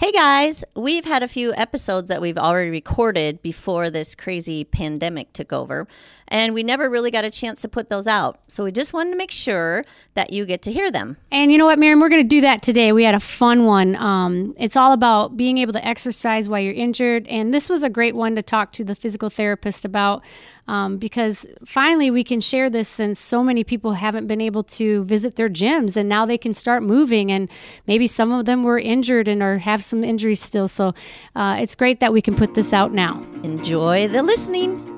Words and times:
Hey 0.00 0.12
guys, 0.12 0.64
we've 0.76 1.04
had 1.04 1.24
a 1.24 1.28
few 1.28 1.52
episodes 1.54 2.08
that 2.08 2.20
we've 2.20 2.38
already 2.38 2.70
recorded 2.70 3.42
before 3.42 3.90
this 3.90 4.14
crazy 4.14 4.62
pandemic 4.62 5.32
took 5.32 5.52
over, 5.52 5.88
and 6.28 6.54
we 6.54 6.62
never 6.62 6.88
really 6.88 7.10
got 7.10 7.24
a 7.24 7.30
chance 7.30 7.62
to 7.62 7.68
put 7.68 7.90
those 7.90 8.06
out. 8.06 8.38
So 8.46 8.62
we 8.62 8.70
just 8.70 8.92
wanted 8.92 9.10
to 9.10 9.16
make 9.16 9.32
sure 9.32 9.84
that 10.14 10.32
you 10.32 10.46
get 10.46 10.62
to 10.62 10.72
hear 10.72 10.92
them. 10.92 11.16
And 11.32 11.50
you 11.50 11.58
know 11.58 11.64
what, 11.64 11.80
Merriam, 11.80 11.98
we're 11.98 12.10
going 12.10 12.22
to 12.22 12.28
do 12.28 12.42
that 12.42 12.62
today. 12.62 12.92
We 12.92 13.02
had 13.02 13.16
a 13.16 13.20
fun 13.20 13.64
one. 13.64 13.96
Um, 13.96 14.54
it's 14.56 14.76
all 14.76 14.92
about 14.92 15.36
being 15.36 15.58
able 15.58 15.72
to 15.72 15.84
exercise 15.84 16.48
while 16.48 16.60
you're 16.60 16.74
injured, 16.74 17.26
and 17.26 17.52
this 17.52 17.68
was 17.68 17.82
a 17.82 17.90
great 17.90 18.14
one 18.14 18.36
to 18.36 18.42
talk 18.42 18.70
to 18.74 18.84
the 18.84 18.94
physical 18.94 19.30
therapist 19.30 19.84
about 19.84 20.22
um, 20.68 20.98
because 20.98 21.46
finally 21.64 22.10
we 22.10 22.22
can 22.22 22.40
share 22.40 22.68
this 22.68 22.88
since 22.88 23.18
so 23.18 23.42
many 23.42 23.64
people 23.64 23.94
haven't 23.94 24.26
been 24.26 24.40
able 24.40 24.62
to 24.62 25.02
visit 25.04 25.36
their 25.36 25.48
gyms 25.48 25.96
and 25.96 26.08
now 26.08 26.26
they 26.26 26.38
can 26.38 26.52
start 26.52 26.82
moving 26.82 27.32
and 27.32 27.48
maybe 27.86 28.06
some 28.06 28.30
of 28.30 28.44
them 28.44 28.62
were 28.62 28.78
injured 28.78 29.28
and 29.28 29.42
or 29.42 29.58
have 29.58 29.82
some 29.82 30.04
injuries 30.04 30.40
still. 30.40 30.68
So 30.68 30.94
uh, 31.34 31.56
it's 31.58 31.74
great 31.74 32.00
that 32.00 32.12
we 32.12 32.20
can 32.20 32.36
put 32.36 32.54
this 32.54 32.72
out 32.72 32.92
now. 32.92 33.20
Enjoy 33.42 34.08
the 34.08 34.22
listening. 34.22 34.94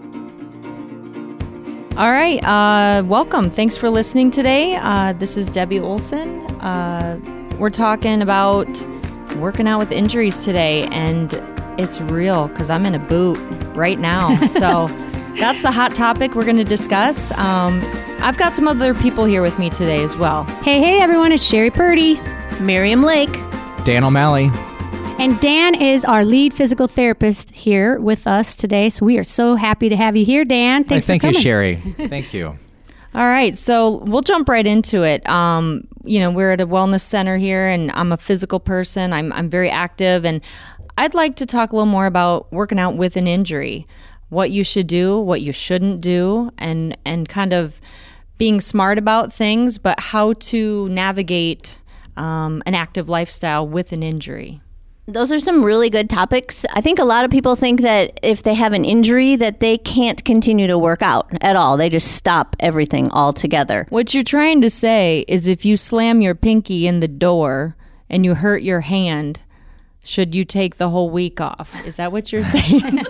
All 1.96 2.10
right 2.10 2.42
uh, 2.42 3.04
welcome. 3.06 3.48
Thanks 3.48 3.76
for 3.76 3.90
listening 3.90 4.30
today. 4.32 4.74
Uh, 4.76 5.12
this 5.12 5.36
is 5.36 5.50
debbie 5.50 5.78
olson. 5.78 6.40
Uh, 6.60 7.20
we're 7.60 7.70
talking 7.70 8.22
about 8.22 8.68
working 9.36 9.68
out 9.68 9.78
with 9.78 9.92
injuries 9.92 10.44
today 10.44 10.88
and 10.88 11.32
it's 11.78 12.00
real 12.00 12.48
because 12.48 12.68
i'm 12.68 12.84
in 12.84 12.96
a 12.96 12.98
boot 12.98 13.38
right 13.76 14.00
now. 14.00 14.36
So 14.46 14.88
that's 15.40 15.62
the 15.62 15.72
hot 15.72 15.94
topic 15.94 16.34
we're 16.34 16.44
going 16.44 16.58
to 16.58 16.64
discuss. 16.64 17.32
Um, 17.32 17.80
I've 18.20 18.36
got 18.36 18.54
some 18.54 18.68
other 18.68 18.92
people 18.92 19.24
here 19.24 19.40
with 19.40 19.58
me 19.58 19.70
today 19.70 20.02
as 20.02 20.14
well. 20.14 20.44
Hey, 20.62 20.78
hey, 20.80 21.00
everyone, 21.00 21.32
it's 21.32 21.50
Sheri 21.50 21.72
Purdy, 21.72 22.20
Merriam 22.60 23.02
Lake, 23.02 23.32
Dan 23.84 24.04
O'Malley. 24.04 24.50
And 25.18 25.40
Dan 25.40 25.74
is 25.74 26.04
our 26.04 26.26
lead 26.26 26.52
physical 26.52 26.86
therapist 26.86 27.54
here 27.54 27.98
with 27.98 28.26
us 28.26 28.54
today. 28.54 28.90
So 28.90 29.06
we 29.06 29.16
are 29.16 29.24
so 29.24 29.54
happy 29.54 29.88
to 29.88 29.96
have 29.96 30.14
you 30.14 30.26
here, 30.26 30.44
Dan. 30.44 30.84
Thanks 30.84 31.06
for 31.06 31.18
coming. 31.18 31.36
I 31.36 31.42
thank 31.42 31.44
you, 31.44 31.50
Sheri. 31.50 32.08
thank 32.10 32.34
you. 32.34 32.58
All 33.14 33.26
right, 33.26 33.56
so 33.56 33.96
we'll 34.04 34.20
jump 34.20 34.46
right 34.46 34.66
into 34.66 35.04
it. 35.04 35.26
Um, 35.26 35.88
you 36.04 36.20
know, 36.20 36.30
we're 36.30 36.52
at 36.52 36.60
a 36.60 36.66
wellness 36.66 37.00
center 37.00 37.38
here, 37.38 37.66
and 37.66 37.90
I'm 37.92 38.12
a 38.12 38.18
physical 38.18 38.60
person. 38.60 39.14
I'm 39.14 39.32
I'm 39.32 39.48
very 39.48 39.70
active, 39.70 40.26
and 40.26 40.42
I'd 40.98 41.14
like 41.14 41.36
to 41.36 41.46
talk 41.46 41.72
a 41.72 41.76
little 41.76 41.86
more 41.86 42.06
about 42.06 42.52
working 42.52 42.78
out 42.78 42.96
with 42.96 43.16
an 43.16 43.26
injury 43.26 43.86
what 44.30 44.50
you 44.50 44.64
should 44.64 44.86
do, 44.86 45.18
what 45.20 45.42
you 45.42 45.52
shouldn't 45.52 46.00
do, 46.00 46.50
and 46.56 46.96
and 47.04 47.28
kind 47.28 47.52
of 47.52 47.80
being 48.38 48.60
smart 48.60 48.96
about 48.96 49.32
things, 49.32 49.76
but 49.76 50.00
how 50.00 50.32
to 50.32 50.88
navigate 50.88 51.78
um, 52.16 52.62
an 52.64 52.74
active 52.74 53.08
lifestyle 53.08 53.68
with 53.68 53.92
an 53.92 54.02
injury. 54.02 54.62
Those 55.06 55.32
are 55.32 55.40
some 55.40 55.64
really 55.64 55.90
good 55.90 56.08
topics. 56.08 56.64
I 56.72 56.80
think 56.80 56.98
a 56.98 57.04
lot 57.04 57.24
of 57.24 57.30
people 57.30 57.56
think 57.56 57.80
that 57.82 58.18
if 58.22 58.42
they 58.42 58.54
have 58.54 58.72
an 58.72 58.84
injury 58.84 59.34
that 59.36 59.60
they 59.60 59.76
can't 59.76 60.24
continue 60.24 60.68
to 60.68 60.78
work 60.78 61.02
out 61.02 61.28
at 61.40 61.56
all. 61.56 61.76
They 61.76 61.88
just 61.88 62.12
stop 62.12 62.54
everything 62.60 63.10
altogether. 63.10 63.86
What 63.90 64.14
you're 64.14 64.22
trying 64.22 64.60
to 64.60 64.70
say 64.70 65.24
is 65.26 65.46
if 65.46 65.64
you 65.64 65.76
slam 65.76 66.20
your 66.20 66.34
pinky 66.36 66.86
in 66.86 67.00
the 67.00 67.08
door 67.08 67.76
and 68.08 68.24
you 68.24 68.36
hurt 68.36 68.62
your 68.62 68.82
hand, 68.82 69.40
should 70.04 70.34
you 70.34 70.44
take 70.44 70.76
the 70.76 70.88
whole 70.88 71.10
week 71.10 71.40
off? 71.40 71.74
Is 71.86 71.96
that 71.96 72.12
what 72.12 72.32
you're 72.32 72.44
saying? 72.44 73.04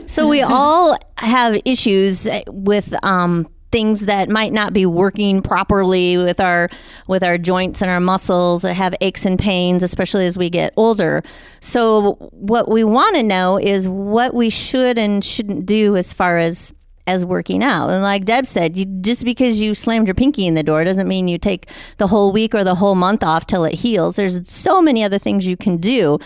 so 0.08 0.26
we 0.26 0.42
all 0.42 0.96
have 1.18 1.60
issues 1.64 2.26
with 2.46 2.94
um, 3.04 3.46
things 3.72 4.06
that 4.06 4.28
might 4.28 4.52
not 4.52 4.72
be 4.72 4.86
working 4.86 5.42
properly 5.42 6.16
with 6.16 6.40
our 6.40 6.68
with 7.06 7.22
our 7.22 7.38
joints 7.38 7.82
and 7.82 7.90
our 7.90 8.00
muscles 8.00 8.64
or 8.64 8.72
have 8.72 8.94
aches 9.00 9.24
and 9.24 9.38
pains 9.38 9.82
especially 9.82 10.26
as 10.26 10.36
we 10.36 10.50
get 10.50 10.72
older 10.76 11.22
so 11.60 12.14
what 12.32 12.68
we 12.68 12.82
want 12.82 13.14
to 13.14 13.22
know 13.22 13.58
is 13.58 13.86
what 13.86 14.34
we 14.34 14.50
should 14.50 14.98
and 14.98 15.24
shouldn't 15.24 15.66
do 15.66 15.96
as 15.96 16.12
far 16.12 16.38
as 16.38 16.72
as 17.06 17.24
working 17.24 17.62
out. 17.62 17.90
And 17.90 18.02
like 18.02 18.24
Deb 18.24 18.46
said, 18.46 18.76
you, 18.76 18.84
just 18.84 19.24
because 19.24 19.60
you 19.60 19.74
slammed 19.74 20.06
your 20.06 20.14
pinky 20.14 20.46
in 20.46 20.54
the 20.54 20.62
door 20.62 20.84
doesn't 20.84 21.08
mean 21.08 21.28
you 21.28 21.38
take 21.38 21.70
the 21.96 22.06
whole 22.06 22.32
week 22.32 22.54
or 22.54 22.64
the 22.64 22.76
whole 22.76 22.94
month 22.94 23.22
off 23.24 23.46
till 23.46 23.64
it 23.64 23.74
heals. 23.74 24.16
There's 24.16 24.48
so 24.48 24.80
many 24.80 25.02
other 25.02 25.18
things 25.18 25.46
you 25.46 25.56
can 25.56 25.78
do. 25.78 26.18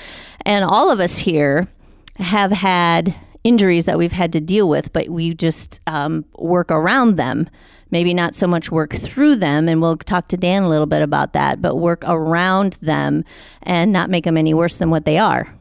And 0.45 0.65
all 0.65 0.91
of 0.91 1.01
us 1.01 1.19
here 1.19 1.69
have 2.17 2.53
had 2.53 3.15
injuries 3.45 3.85
that 3.85 3.99
we've 3.99 4.13
had 4.13 4.33
to 4.33 4.41
deal 4.41 4.69
with, 4.69 4.93
but 4.93 5.09
we 5.09 5.35
just 5.35 5.81
um, 5.87 6.25
work 6.37 6.71
around 6.71 7.17
them. 7.17 7.49
Maybe 7.91 8.15
not 8.15 8.35
so 8.35 8.49
much 8.49 8.73
work 8.73 8.93
through 8.93 9.37
them, 9.37 9.69
and 9.69 9.81
we'll 9.81 9.99
talk 9.99 10.27
to 10.29 10.37
Dan 10.37 10.65
a 10.65 10.69
little 10.69 10.87
bit 10.87 11.03
about 11.03 11.33
that, 11.35 11.63
but 11.63 11.77
work 11.77 12.03
around 12.05 12.73
them 12.83 13.25
and 13.63 13.93
not 13.93 14.11
make 14.11 14.25
them 14.25 14.37
any 14.37 14.53
worse 14.53 14.77
than 14.77 14.91
what 14.91 15.05
they 15.05 15.17
are. 15.17 15.55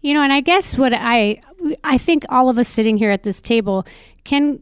You 0.00 0.14
know, 0.14 0.22
and 0.22 0.32
I 0.32 0.40
guess 0.40 0.78
what 0.78 0.94
I 0.94 1.40
I 1.82 1.98
think 1.98 2.24
all 2.28 2.48
of 2.48 2.58
us 2.58 2.68
sitting 2.68 2.96
here 2.96 3.10
at 3.10 3.22
this 3.22 3.40
table 3.40 3.86
can 4.24 4.60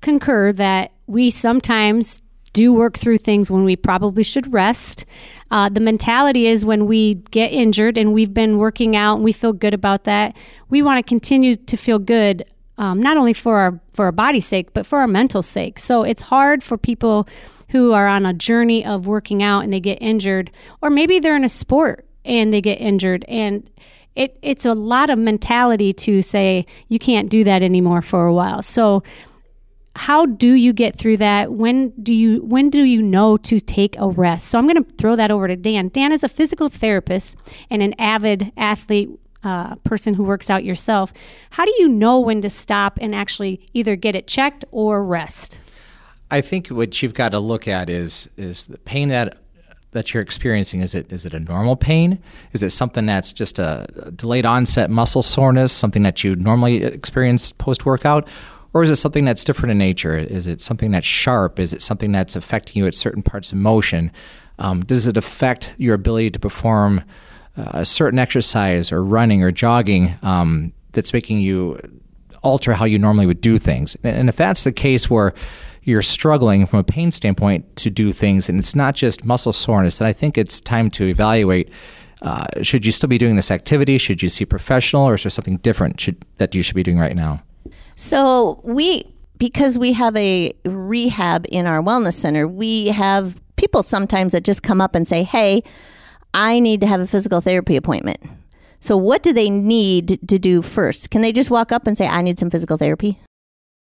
concur 0.00 0.52
that 0.52 0.92
we 1.06 1.30
sometimes 1.30 2.22
do 2.52 2.72
work 2.72 2.98
through 2.98 3.18
things 3.18 3.50
when 3.50 3.64
we 3.64 3.76
probably 3.76 4.22
should 4.22 4.52
rest. 4.52 5.04
Uh, 5.50 5.68
the 5.68 5.80
mentality 5.80 6.46
is 6.46 6.64
when 6.64 6.86
we 6.86 7.14
get 7.30 7.52
injured 7.52 7.98
and 7.98 8.12
we've 8.12 8.34
been 8.34 8.58
working 8.58 8.96
out 8.96 9.16
and 9.16 9.24
we 9.24 9.32
feel 9.32 9.52
good 9.52 9.74
about 9.74 10.04
that, 10.04 10.36
we 10.68 10.82
want 10.82 10.98
to 10.98 11.08
continue 11.08 11.56
to 11.56 11.76
feel 11.76 11.98
good, 11.98 12.44
um, 12.78 13.00
not 13.02 13.16
only 13.16 13.32
for 13.32 13.58
our 13.58 13.80
for 13.92 14.06
our 14.06 14.12
body's 14.12 14.46
sake, 14.46 14.72
but 14.72 14.86
for 14.86 15.00
our 15.00 15.06
mental 15.06 15.42
sake. 15.42 15.78
So 15.78 16.02
it's 16.02 16.22
hard 16.22 16.62
for 16.62 16.78
people 16.78 17.28
who 17.70 17.92
are 17.92 18.08
on 18.08 18.24
a 18.24 18.32
journey 18.32 18.84
of 18.84 19.06
working 19.06 19.42
out 19.42 19.60
and 19.60 19.72
they 19.72 19.80
get 19.80 20.00
injured, 20.00 20.50
or 20.80 20.90
maybe 20.90 21.18
they're 21.18 21.36
in 21.36 21.44
a 21.44 21.48
sport 21.48 22.06
and 22.24 22.52
they 22.52 22.60
get 22.60 22.80
injured 22.80 23.24
and 23.28 23.68
it, 24.18 24.36
it's 24.42 24.66
a 24.66 24.74
lot 24.74 25.10
of 25.10 25.18
mentality 25.18 25.92
to 25.92 26.22
say 26.22 26.66
you 26.88 26.98
can't 26.98 27.30
do 27.30 27.44
that 27.44 27.62
anymore 27.62 28.02
for 28.02 28.26
a 28.26 28.34
while. 28.34 28.62
So 28.62 29.04
how 29.94 30.26
do 30.26 30.54
you 30.54 30.72
get 30.72 30.96
through 30.96 31.18
that? 31.18 31.52
When 31.52 31.90
do 32.02 32.12
you 32.12 32.42
when 32.42 32.68
do 32.68 32.82
you 32.82 33.00
know 33.00 33.36
to 33.38 33.60
take 33.60 33.96
a 33.96 34.08
rest? 34.08 34.48
So 34.48 34.58
I'm 34.58 34.66
going 34.66 34.82
to 34.82 34.92
throw 34.96 35.14
that 35.14 35.30
over 35.30 35.46
to 35.46 35.54
Dan. 35.54 35.88
Dan 35.88 36.10
is 36.10 36.24
a 36.24 36.28
physical 36.28 36.68
therapist 36.68 37.36
and 37.70 37.80
an 37.80 37.94
avid 37.98 38.52
athlete 38.56 39.08
uh, 39.44 39.76
person 39.76 40.14
who 40.14 40.24
works 40.24 40.50
out 40.50 40.64
yourself. 40.64 41.12
How 41.50 41.64
do 41.64 41.72
you 41.78 41.88
know 41.88 42.18
when 42.18 42.40
to 42.40 42.50
stop 42.50 42.98
and 43.00 43.14
actually 43.14 43.68
either 43.72 43.94
get 43.94 44.16
it 44.16 44.26
checked 44.26 44.64
or 44.72 45.04
rest? 45.04 45.60
I 46.28 46.40
think 46.40 46.68
what 46.68 47.02
you've 47.02 47.14
got 47.14 47.30
to 47.30 47.38
look 47.38 47.68
at 47.68 47.88
is 47.88 48.28
is 48.36 48.66
the 48.66 48.78
pain 48.78 49.10
that 49.10 49.38
that 49.92 50.12
you're 50.12 50.22
experiencing? 50.22 50.80
Is 50.80 50.94
it 50.94 51.10
is 51.12 51.24
it 51.24 51.34
a 51.34 51.40
normal 51.40 51.76
pain? 51.76 52.18
Is 52.52 52.62
it 52.62 52.70
something 52.70 53.06
that's 53.06 53.32
just 53.32 53.58
a 53.58 53.86
delayed 54.14 54.46
onset 54.46 54.90
muscle 54.90 55.22
soreness 55.22 55.72
something 55.72 56.02
that 56.02 56.22
you 56.22 56.34
normally 56.36 56.84
experience 56.84 57.52
post 57.52 57.86
workout 57.86 58.28
or 58.74 58.82
is 58.82 58.90
it 58.90 58.96
something 58.96 59.24
that's 59.24 59.44
different 59.44 59.72
in 59.72 59.78
nature? 59.78 60.16
Is 60.16 60.46
it 60.46 60.60
something 60.60 60.90
that's 60.90 61.06
sharp? 61.06 61.58
Is 61.58 61.72
it 61.72 61.82
something 61.82 62.12
that's 62.12 62.36
affecting 62.36 62.80
you 62.80 62.86
at 62.86 62.94
certain 62.94 63.22
parts 63.22 63.50
of 63.50 63.58
motion? 63.58 64.12
Um, 64.58 64.84
does 64.84 65.06
it 65.06 65.16
affect 65.16 65.74
your 65.78 65.94
ability 65.94 66.30
to 66.30 66.38
perform 66.38 67.02
uh, 67.56 67.70
a 67.74 67.84
certain 67.84 68.18
exercise 68.18 68.92
or 68.92 69.02
running 69.02 69.42
or 69.42 69.50
jogging 69.50 70.16
um, 70.22 70.72
that's 70.92 71.12
making 71.12 71.40
you 71.40 71.80
alter 72.42 72.74
how 72.74 72.84
you 72.84 72.98
normally 72.98 73.26
would 73.26 73.40
do 73.40 73.58
things? 73.58 73.96
And 74.02 74.28
if 74.28 74.36
that's 74.36 74.64
the 74.64 74.72
case 74.72 75.08
where 75.08 75.32
you're 75.82 76.02
struggling 76.02 76.66
from 76.66 76.80
a 76.80 76.84
pain 76.84 77.10
standpoint 77.10 77.76
to 77.76 77.90
do 77.90 78.12
things, 78.12 78.48
and 78.48 78.58
it's 78.58 78.74
not 78.74 78.94
just 78.94 79.24
muscle 79.24 79.52
soreness, 79.52 80.00
And 80.00 80.08
I 80.08 80.12
think 80.12 80.36
it's 80.36 80.60
time 80.60 80.90
to 80.90 81.06
evaluate. 81.06 81.70
Uh, 82.20 82.44
should 82.62 82.84
you 82.84 82.92
still 82.92 83.08
be 83.08 83.18
doing 83.18 83.36
this 83.36 83.50
activity? 83.50 83.96
Should 83.98 84.22
you 84.22 84.28
see 84.28 84.44
a 84.44 84.46
professional, 84.46 85.04
or 85.04 85.14
is 85.14 85.22
there 85.22 85.30
something 85.30 85.58
different 85.58 86.00
should, 86.00 86.16
that 86.36 86.54
you 86.54 86.62
should 86.62 86.74
be 86.74 86.82
doing 86.82 86.98
right 86.98 87.14
now? 87.14 87.42
So 87.96 88.60
we, 88.64 89.04
because 89.38 89.78
we 89.78 89.92
have 89.92 90.16
a 90.16 90.52
rehab 90.64 91.46
in 91.48 91.66
our 91.66 91.80
wellness 91.82 92.14
center, 92.14 92.46
we 92.46 92.88
have 92.88 93.36
people 93.56 93.82
sometimes 93.82 94.32
that 94.32 94.44
just 94.44 94.62
come 94.62 94.80
up 94.80 94.94
and 94.94 95.06
say, 95.06 95.22
"Hey, 95.22 95.62
I 96.34 96.60
need 96.60 96.80
to 96.80 96.86
have 96.86 97.00
a 97.00 97.06
physical 97.06 97.40
therapy 97.40 97.76
appointment." 97.76 98.20
So 98.80 98.96
what 98.96 99.22
do 99.22 99.32
they 99.32 99.50
need 99.50 100.20
to 100.28 100.38
do 100.38 100.62
first? 100.62 101.10
Can 101.10 101.22
they 101.22 101.32
just 101.32 101.50
walk 101.50 101.72
up 101.72 101.86
and 101.86 101.98
say, 101.98 102.06
"I 102.06 102.22
need 102.22 102.38
some 102.38 102.50
physical 102.50 102.76
therapy"? 102.76 103.18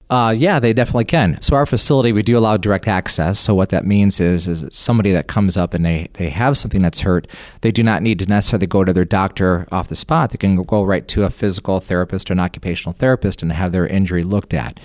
Uh, 0.10 0.34
yeah, 0.36 0.60
they 0.60 0.74
definitely 0.74 1.06
can. 1.06 1.40
So 1.40 1.56
our 1.56 1.68
facility, 1.68 2.12
we 2.12 2.24
do 2.24 2.36
allow 2.36 2.58
direct 2.58 2.88
access. 2.88 3.40
So 3.40 3.54
what 3.54 3.70
that 3.70 3.86
means 3.86 4.20
is, 4.20 4.48
is 4.48 4.66
somebody 4.72 5.12
that 5.12 5.28
comes 5.28 5.56
up 5.56 5.76
and 5.76 5.86
they, 5.86 6.08
they 6.14 6.30
have 6.30 6.58
something 6.58 6.82
that's 6.82 7.02
hurt, 7.02 7.28
they 7.62 7.72
do 7.72 7.84
not 7.84 8.02
need 8.02 8.18
to 8.20 8.26
necessarily 8.26 8.66
go 8.66 8.84
to 8.84 8.92
their 8.92 9.06
doctor 9.06 9.68
off 9.72 9.88
the 9.88 9.96
spot. 9.96 10.32
They 10.32 10.38
can 10.38 10.64
go 10.64 10.84
right 10.84 11.08
to 11.10 11.26
a 11.26 11.30
physical 11.30 11.80
therapist 11.80 12.32
or 12.32 12.34
an 12.34 12.40
occupational 12.40 12.94
therapist 12.94 13.44
and 13.44 13.52
have 13.52 13.72
their 13.72 13.86
injury 13.86 14.24
looked 14.24 14.56
at. 14.56 14.80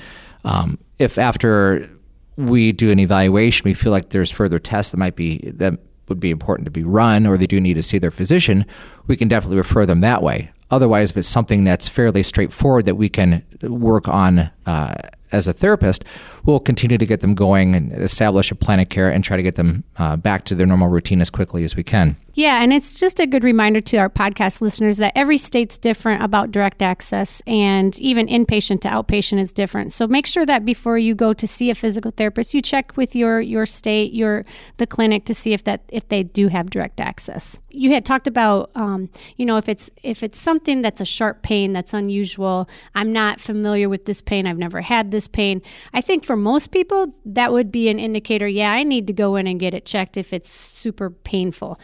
Um, 0.44 0.78
if 0.98 1.16
after 1.16 1.88
we 2.36 2.72
do 2.72 2.90
an 2.90 2.98
evaluation, 2.98 3.64
we 3.64 3.72
feel 3.72 3.92
like 3.92 4.10
there's 4.10 4.30
further 4.30 4.58
tests 4.58 4.90
that 4.90 4.98
might 4.98 5.16
be 5.16 5.38
that 5.54 5.78
would 6.08 6.20
be 6.20 6.30
important 6.30 6.66
to 6.66 6.70
be 6.70 6.82
run, 6.82 7.26
or 7.26 7.38
they 7.38 7.46
do 7.46 7.60
need 7.60 7.74
to 7.74 7.82
see 7.82 7.96
their 7.96 8.10
physician, 8.10 8.66
we 9.06 9.16
can 9.16 9.26
definitely 9.26 9.56
refer 9.56 9.86
them 9.86 10.02
that 10.02 10.22
way. 10.22 10.50
Otherwise, 10.70 11.10
if 11.10 11.16
it's 11.16 11.28
something 11.28 11.64
that's 11.64 11.88
fairly 11.88 12.22
straightforward 12.22 12.84
that 12.84 12.96
we 12.96 13.08
can 13.08 13.42
work 13.70 14.08
on 14.08 14.50
uh, 14.66 14.94
as 15.34 15.48
a 15.48 15.52
therapist, 15.52 16.04
we'll 16.44 16.60
continue 16.60 16.96
to 16.96 17.06
get 17.06 17.20
them 17.20 17.34
going 17.34 17.74
and 17.74 17.92
establish 17.92 18.50
a 18.50 18.54
plan 18.54 18.80
of 18.80 18.88
care 18.88 19.10
and 19.10 19.24
try 19.24 19.36
to 19.36 19.42
get 19.42 19.56
them 19.56 19.82
uh, 19.98 20.16
back 20.16 20.44
to 20.44 20.54
their 20.54 20.66
normal 20.66 20.88
routine 20.88 21.20
as 21.20 21.28
quickly 21.28 21.64
as 21.64 21.74
we 21.74 21.82
can. 21.82 22.16
Yeah, 22.36 22.62
and 22.62 22.72
it's 22.72 22.98
just 22.98 23.20
a 23.20 23.26
good 23.26 23.44
reminder 23.44 23.80
to 23.80 23.96
our 23.96 24.10
podcast 24.10 24.60
listeners 24.60 24.96
that 24.96 25.12
every 25.14 25.38
state's 25.38 25.78
different 25.78 26.22
about 26.22 26.50
direct 26.50 26.82
access 26.82 27.40
and 27.46 27.96
even 28.00 28.26
inpatient 28.26 28.80
to 28.80 28.88
outpatient 28.88 29.38
is 29.38 29.52
different. 29.52 29.92
So 29.92 30.08
make 30.08 30.26
sure 30.26 30.44
that 30.44 30.64
before 30.64 30.98
you 30.98 31.14
go 31.14 31.32
to 31.32 31.46
see 31.46 31.70
a 31.70 31.76
physical 31.76 32.10
therapist, 32.10 32.52
you 32.52 32.60
check 32.60 32.96
with 32.96 33.14
your 33.14 33.40
your 33.40 33.66
state, 33.66 34.12
your 34.12 34.44
the 34.78 34.86
clinic 34.86 35.24
to 35.26 35.34
see 35.34 35.52
if 35.52 35.62
that 35.64 35.82
if 35.90 36.08
they 36.08 36.24
do 36.24 36.48
have 36.48 36.70
direct 36.70 37.00
access. 37.00 37.60
You 37.70 37.92
had 37.92 38.04
talked 38.04 38.26
about 38.26 38.70
um, 38.74 39.10
you 39.36 39.46
know 39.46 39.56
if 39.56 39.68
it's 39.68 39.88
if 40.02 40.24
it's 40.24 40.38
something 40.38 40.82
that's 40.82 41.00
a 41.00 41.04
sharp 41.04 41.42
pain 41.42 41.72
that's 41.72 41.94
unusual. 41.94 42.68
I'm 42.96 43.12
not 43.12 43.40
familiar 43.40 43.53
with 43.62 44.04
this 44.06 44.20
pain. 44.20 44.46
I've 44.46 44.58
never 44.58 44.80
had 44.80 45.10
this 45.10 45.28
pain. 45.28 45.62
I 45.92 46.00
think 46.00 46.24
for 46.24 46.36
most 46.36 46.72
people 46.72 47.14
that 47.24 47.52
would 47.52 47.70
be 47.70 47.88
an 47.88 47.98
indicator. 47.98 48.48
Yeah, 48.48 48.72
I 48.72 48.82
need 48.82 49.06
to 49.06 49.12
go 49.12 49.36
in 49.36 49.46
and 49.46 49.60
get 49.60 49.74
it 49.74 49.84
checked 49.84 50.16
if 50.16 50.32
it's 50.32 50.48
super 50.48 51.10
painful 51.10 51.78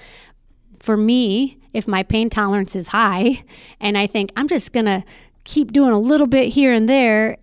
for 0.80 0.96
me, 0.96 1.58
if 1.72 1.86
my 1.86 2.02
pain 2.02 2.30
tolerance 2.30 2.74
is 2.74 2.88
high 2.88 3.44
and 3.80 3.96
I 3.96 4.06
think 4.06 4.32
I'm 4.36 4.48
just 4.48 4.72
going 4.72 4.86
to 4.86 5.04
keep 5.44 5.72
doing 5.72 5.92
a 5.92 6.00
little 6.00 6.26
bit 6.26 6.52
here 6.52 6.72
and 6.72 6.88
there, 6.88 7.36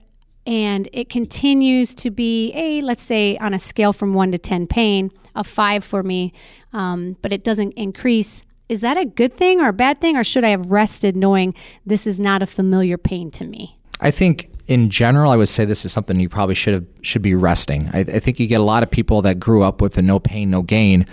and 0.45 0.88
it 0.94 1.09
continues 1.09 1.94
to 1.95 2.09
be 2.09 2.53
a, 2.53 2.81
let's 2.81 3.03
say, 3.03 3.38
on 3.38 3.53
a 3.53 3.59
scale 3.59 3.91
from 3.91 4.13
one 4.13 4.31
to 4.31 4.38
10 4.38 4.68
pain, 4.68 5.12
a 5.35 5.44
five 5.44 5.83
for 5.83 6.03
me, 6.03 6.31
um, 6.73 7.18
but 7.21 7.33
it 7.33 7.44
doesn't 7.44 7.73
increase. 7.73 8.45
Is 8.69 8.81
that 8.81 8.97
a 8.97 9.06
good 9.06 9.35
thing 9.35 9.59
or 9.59 9.69
a 9.69 9.73
bad 9.73 10.00
thing, 10.00 10.15
or 10.15 10.23
should 10.23 10.44
I 10.44 10.50
have 10.50 10.71
rested 10.71 11.15
knowing 11.15 11.53
this 11.85 12.07
is 12.07 12.19
not 12.19 12.41
a 12.41 12.45
familiar 12.45 12.97
pain 12.97 13.30
to 13.31 13.44
me? 13.44 13.76
I 13.99 14.11
think 14.11 14.49
in 14.67 14.89
general, 14.89 15.31
I 15.31 15.35
would 15.35 15.49
say 15.49 15.65
this 15.65 15.85
is 15.85 15.94
something 15.94 16.19
you 16.19 16.29
probably 16.29 16.55
should 16.55 16.73
have 16.73 16.85
should 17.01 17.21
be 17.21 17.35
resting. 17.35 17.89
I, 17.94 17.99
I 17.99 18.19
think 18.19 18.39
you 18.39 18.47
get 18.47 18.59
a 18.59 18.63
lot 18.63 18.83
of 18.83 18.91
people 18.91 19.21
that 19.23 19.39
grew 19.39 19.63
up 19.63 19.81
with 19.81 19.94
the 19.94 20.01
no 20.01 20.19
pain, 20.19 20.51
no 20.51 20.61
gain, 20.61 21.05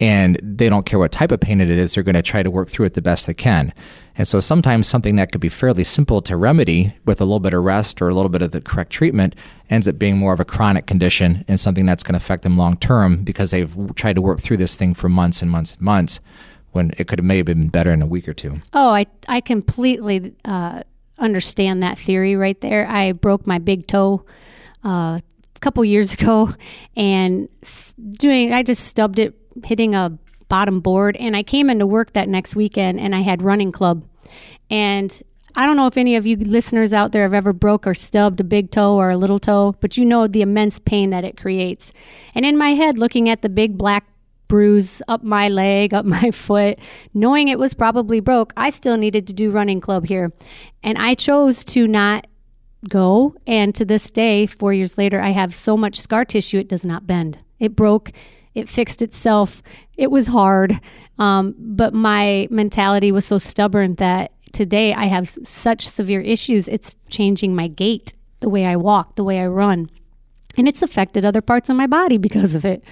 and 0.00 0.38
they 0.42 0.68
don't 0.68 0.86
care 0.86 0.98
what 0.98 1.10
type 1.10 1.32
of 1.32 1.40
pain 1.40 1.60
it 1.60 1.70
is, 1.70 1.94
they're 1.94 2.04
going 2.04 2.14
to 2.14 2.22
try 2.22 2.42
to 2.42 2.50
work 2.50 2.68
through 2.68 2.86
it 2.86 2.94
the 2.94 3.02
best 3.02 3.26
they 3.26 3.34
can. 3.34 3.72
And 4.16 4.28
so 4.28 4.40
sometimes 4.40 4.86
something 4.86 5.16
that 5.16 5.32
could 5.32 5.40
be 5.40 5.48
fairly 5.48 5.84
simple 5.84 6.22
to 6.22 6.36
remedy 6.36 6.94
with 7.04 7.20
a 7.20 7.24
little 7.24 7.40
bit 7.40 7.54
of 7.54 7.64
rest 7.64 8.00
or 8.00 8.08
a 8.08 8.14
little 8.14 8.28
bit 8.28 8.42
of 8.42 8.52
the 8.52 8.60
correct 8.60 8.90
treatment 8.92 9.34
ends 9.70 9.88
up 9.88 9.98
being 9.98 10.16
more 10.16 10.32
of 10.32 10.40
a 10.40 10.44
chronic 10.44 10.86
condition 10.86 11.44
and 11.48 11.58
something 11.58 11.86
that's 11.86 12.02
going 12.02 12.14
to 12.14 12.18
affect 12.18 12.42
them 12.42 12.56
long 12.56 12.76
term 12.76 13.24
because 13.24 13.50
they've 13.50 13.74
tried 13.94 14.16
to 14.16 14.22
work 14.22 14.40
through 14.40 14.56
this 14.56 14.76
thing 14.76 14.94
for 14.94 15.08
months 15.08 15.42
and 15.42 15.50
months 15.50 15.72
and 15.72 15.82
months 15.82 16.20
when 16.72 16.92
it 16.98 17.08
could 17.08 17.18
have 17.18 17.26
maybe 17.26 17.54
been 17.54 17.68
better 17.68 17.92
in 17.92 18.02
a 18.02 18.06
week 18.06 18.28
or 18.28 18.34
two. 18.34 18.60
Oh, 18.72 18.90
I, 18.90 19.06
I 19.26 19.40
completely 19.40 20.34
uh, 20.44 20.82
understand 21.18 21.82
that 21.82 21.98
theory 21.98 22.36
right 22.36 22.60
there. 22.60 22.86
I 22.86 23.12
broke 23.12 23.46
my 23.46 23.58
big 23.58 23.86
toe. 23.86 24.24
Uh, 24.84 25.18
a 25.56 25.60
couple 25.60 25.84
years 25.84 26.14
ago 26.14 26.50
and 26.96 27.48
doing 28.10 28.52
I 28.52 28.62
just 28.62 28.84
stubbed 28.84 29.18
it 29.18 29.34
hitting 29.64 29.94
a 29.94 30.16
bottom 30.48 30.80
board. 30.80 31.16
And 31.16 31.36
I 31.36 31.42
came 31.42 31.70
into 31.70 31.86
work 31.86 32.12
that 32.12 32.28
next 32.28 32.56
weekend 32.56 33.00
and 33.00 33.14
I 33.14 33.20
had 33.20 33.42
running 33.42 33.72
club. 33.72 34.04
And 34.70 35.22
I 35.54 35.66
don't 35.66 35.76
know 35.76 35.86
if 35.86 35.96
any 35.96 36.16
of 36.16 36.26
you 36.26 36.36
listeners 36.36 36.92
out 36.92 37.12
there 37.12 37.22
have 37.22 37.34
ever 37.34 37.52
broke 37.52 37.86
or 37.86 37.94
stubbed 37.94 38.40
a 38.40 38.44
big 38.44 38.70
toe 38.70 38.94
or 38.94 39.10
a 39.10 39.16
little 39.16 39.38
toe, 39.38 39.74
but 39.80 39.96
you 39.96 40.04
know 40.04 40.26
the 40.26 40.42
immense 40.42 40.78
pain 40.78 41.10
that 41.10 41.24
it 41.24 41.36
creates. 41.36 41.92
And 42.34 42.44
in 42.44 42.56
my 42.56 42.70
head, 42.70 42.98
looking 42.98 43.28
at 43.28 43.42
the 43.42 43.48
big 43.48 43.76
black 43.76 44.06
bruise 44.48 45.02
up 45.08 45.22
my 45.22 45.48
leg, 45.48 45.94
up 45.94 46.04
my 46.20 46.30
foot, 46.30 46.78
knowing 47.14 47.48
it 47.48 47.58
was 47.58 47.74
probably 47.74 48.20
broke, 48.20 48.52
I 48.56 48.70
still 48.70 48.96
needed 48.96 49.26
to 49.28 49.32
do 49.32 49.50
running 49.50 49.80
club 49.80 50.06
here. 50.06 50.32
And 50.82 50.98
I 50.98 51.14
chose 51.14 51.64
to 51.66 51.86
not 51.86 52.26
go. 52.88 53.34
And 53.46 53.74
to 53.74 53.84
this 53.84 54.10
day, 54.10 54.46
four 54.46 54.72
years 54.72 54.96
later, 54.98 55.20
I 55.20 55.30
have 55.30 55.54
so 55.54 55.76
much 55.76 56.00
scar 56.00 56.24
tissue, 56.24 56.58
it 56.58 56.68
does 56.68 56.84
not 56.84 57.06
bend. 57.06 57.38
It 57.58 57.76
broke 57.76 58.12
it 58.58 58.68
fixed 58.68 59.02
itself. 59.02 59.62
It 59.96 60.10
was 60.10 60.26
hard, 60.26 60.80
um, 61.18 61.54
but 61.58 61.94
my 61.94 62.48
mentality 62.50 63.12
was 63.12 63.24
so 63.24 63.38
stubborn 63.38 63.94
that 63.94 64.32
today 64.52 64.92
I 64.94 65.06
have 65.06 65.28
such 65.28 65.88
severe 65.88 66.20
issues. 66.20 66.68
It's 66.68 66.96
changing 67.08 67.54
my 67.54 67.68
gait, 67.68 68.14
the 68.40 68.48
way 68.48 68.66
I 68.66 68.76
walk, 68.76 69.16
the 69.16 69.24
way 69.24 69.38
I 69.38 69.46
run, 69.46 69.90
and 70.56 70.66
it's 70.66 70.82
affected 70.82 71.24
other 71.24 71.40
parts 71.40 71.70
of 71.70 71.76
my 71.76 71.86
body 71.86 72.18
because 72.18 72.54
of 72.54 72.64
it. 72.64 72.82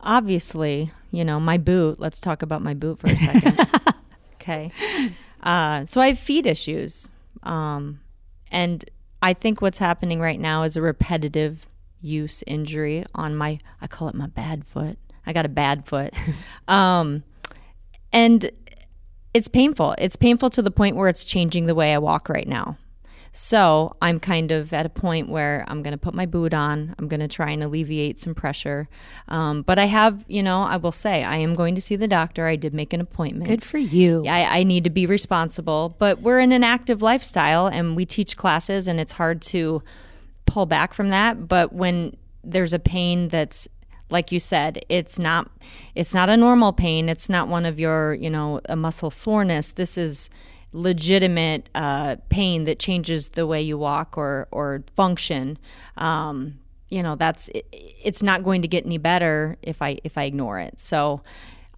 Obviously, 0.00 0.92
you 1.10 1.24
know 1.24 1.38
my 1.40 1.58
boot. 1.58 2.00
Let's 2.00 2.20
talk 2.20 2.42
about 2.42 2.62
my 2.62 2.74
boot 2.74 3.00
for 3.00 3.08
a 3.08 3.16
second. 3.16 3.68
okay, 4.34 4.72
uh, 5.42 5.84
so 5.84 6.00
I 6.00 6.08
have 6.08 6.18
feet 6.18 6.46
issues, 6.46 7.10
um, 7.42 8.00
and 8.50 8.84
I 9.22 9.34
think 9.34 9.60
what's 9.60 9.78
happening 9.78 10.20
right 10.20 10.40
now 10.40 10.62
is 10.62 10.76
a 10.76 10.82
repetitive 10.82 11.66
use 12.00 12.42
injury 12.46 13.04
on 13.14 13.36
my 13.36 13.58
I 13.80 13.86
call 13.86 14.08
it 14.08 14.14
my 14.14 14.26
bad 14.26 14.66
foot. 14.66 14.98
I 15.26 15.32
got 15.32 15.44
a 15.44 15.50
bad 15.50 15.86
foot. 15.86 16.14
um, 16.68 17.22
and 18.12 18.50
it's 19.34 19.48
painful. 19.48 19.94
It's 19.98 20.16
painful 20.16 20.50
to 20.50 20.62
the 20.62 20.70
point 20.70 20.96
where 20.96 21.08
it's 21.08 21.24
changing 21.24 21.66
the 21.66 21.74
way 21.74 21.94
I 21.94 21.98
walk 21.98 22.28
right 22.28 22.48
now. 22.48 22.78
So 23.32 23.96
I'm 24.02 24.18
kind 24.18 24.50
of 24.50 24.72
at 24.72 24.86
a 24.86 24.88
point 24.88 25.28
where 25.28 25.64
I'm 25.68 25.82
going 25.82 25.92
to 25.92 25.98
put 25.98 26.14
my 26.14 26.26
boot 26.26 26.52
on. 26.52 26.94
I'm 26.98 27.06
going 27.06 27.20
to 27.20 27.28
try 27.28 27.50
and 27.50 27.62
alleviate 27.62 28.18
some 28.18 28.34
pressure. 28.34 28.88
Um, 29.28 29.62
but 29.62 29.78
I 29.78 29.84
have, 29.84 30.24
you 30.26 30.42
know, 30.42 30.62
I 30.62 30.76
will 30.76 30.92
say 30.92 31.22
I 31.22 31.36
am 31.36 31.54
going 31.54 31.74
to 31.76 31.80
see 31.80 31.94
the 31.94 32.08
doctor. 32.08 32.46
I 32.46 32.56
did 32.56 32.74
make 32.74 32.92
an 32.92 33.00
appointment. 33.00 33.48
Good 33.48 33.64
for 33.64 33.78
you. 33.78 34.24
I, 34.26 34.60
I 34.60 34.62
need 34.64 34.82
to 34.84 34.90
be 34.90 35.06
responsible. 35.06 35.94
But 35.98 36.20
we're 36.20 36.40
in 36.40 36.50
an 36.50 36.64
active 36.64 37.02
lifestyle 37.02 37.68
and 37.68 37.94
we 37.94 38.04
teach 38.04 38.36
classes, 38.36 38.88
and 38.88 38.98
it's 38.98 39.12
hard 39.12 39.42
to 39.42 39.82
pull 40.46 40.66
back 40.66 40.92
from 40.92 41.10
that. 41.10 41.46
But 41.46 41.72
when 41.72 42.16
there's 42.42 42.72
a 42.72 42.78
pain 42.78 43.28
that's 43.28 43.68
like 44.08 44.32
you 44.32 44.40
said 44.40 44.82
it's 44.88 45.18
not 45.18 45.48
it's 45.94 46.14
not 46.14 46.28
a 46.28 46.36
normal 46.36 46.72
pain 46.72 47.08
it's 47.08 47.28
not 47.28 47.48
one 47.48 47.64
of 47.64 47.78
your 47.78 48.14
you 48.14 48.30
know 48.30 48.60
a 48.64 48.74
muscle 48.74 49.10
soreness 49.10 49.70
this 49.72 49.96
is 49.96 50.30
legitimate 50.72 51.68
uh, 51.74 52.16
pain 52.28 52.64
that 52.64 52.78
changes 52.78 53.30
the 53.30 53.46
way 53.46 53.60
you 53.60 53.76
walk 53.76 54.16
or 54.16 54.48
or 54.50 54.84
function 54.94 55.58
um, 55.96 56.58
you 56.88 57.02
know 57.02 57.16
that's 57.16 57.48
it, 57.48 57.66
it's 57.72 58.22
not 58.22 58.42
going 58.42 58.62
to 58.62 58.68
get 58.68 58.84
any 58.84 58.98
better 58.98 59.56
if 59.62 59.82
i 59.82 59.98
if 60.04 60.16
i 60.16 60.24
ignore 60.24 60.58
it 60.58 60.78
so 60.78 61.20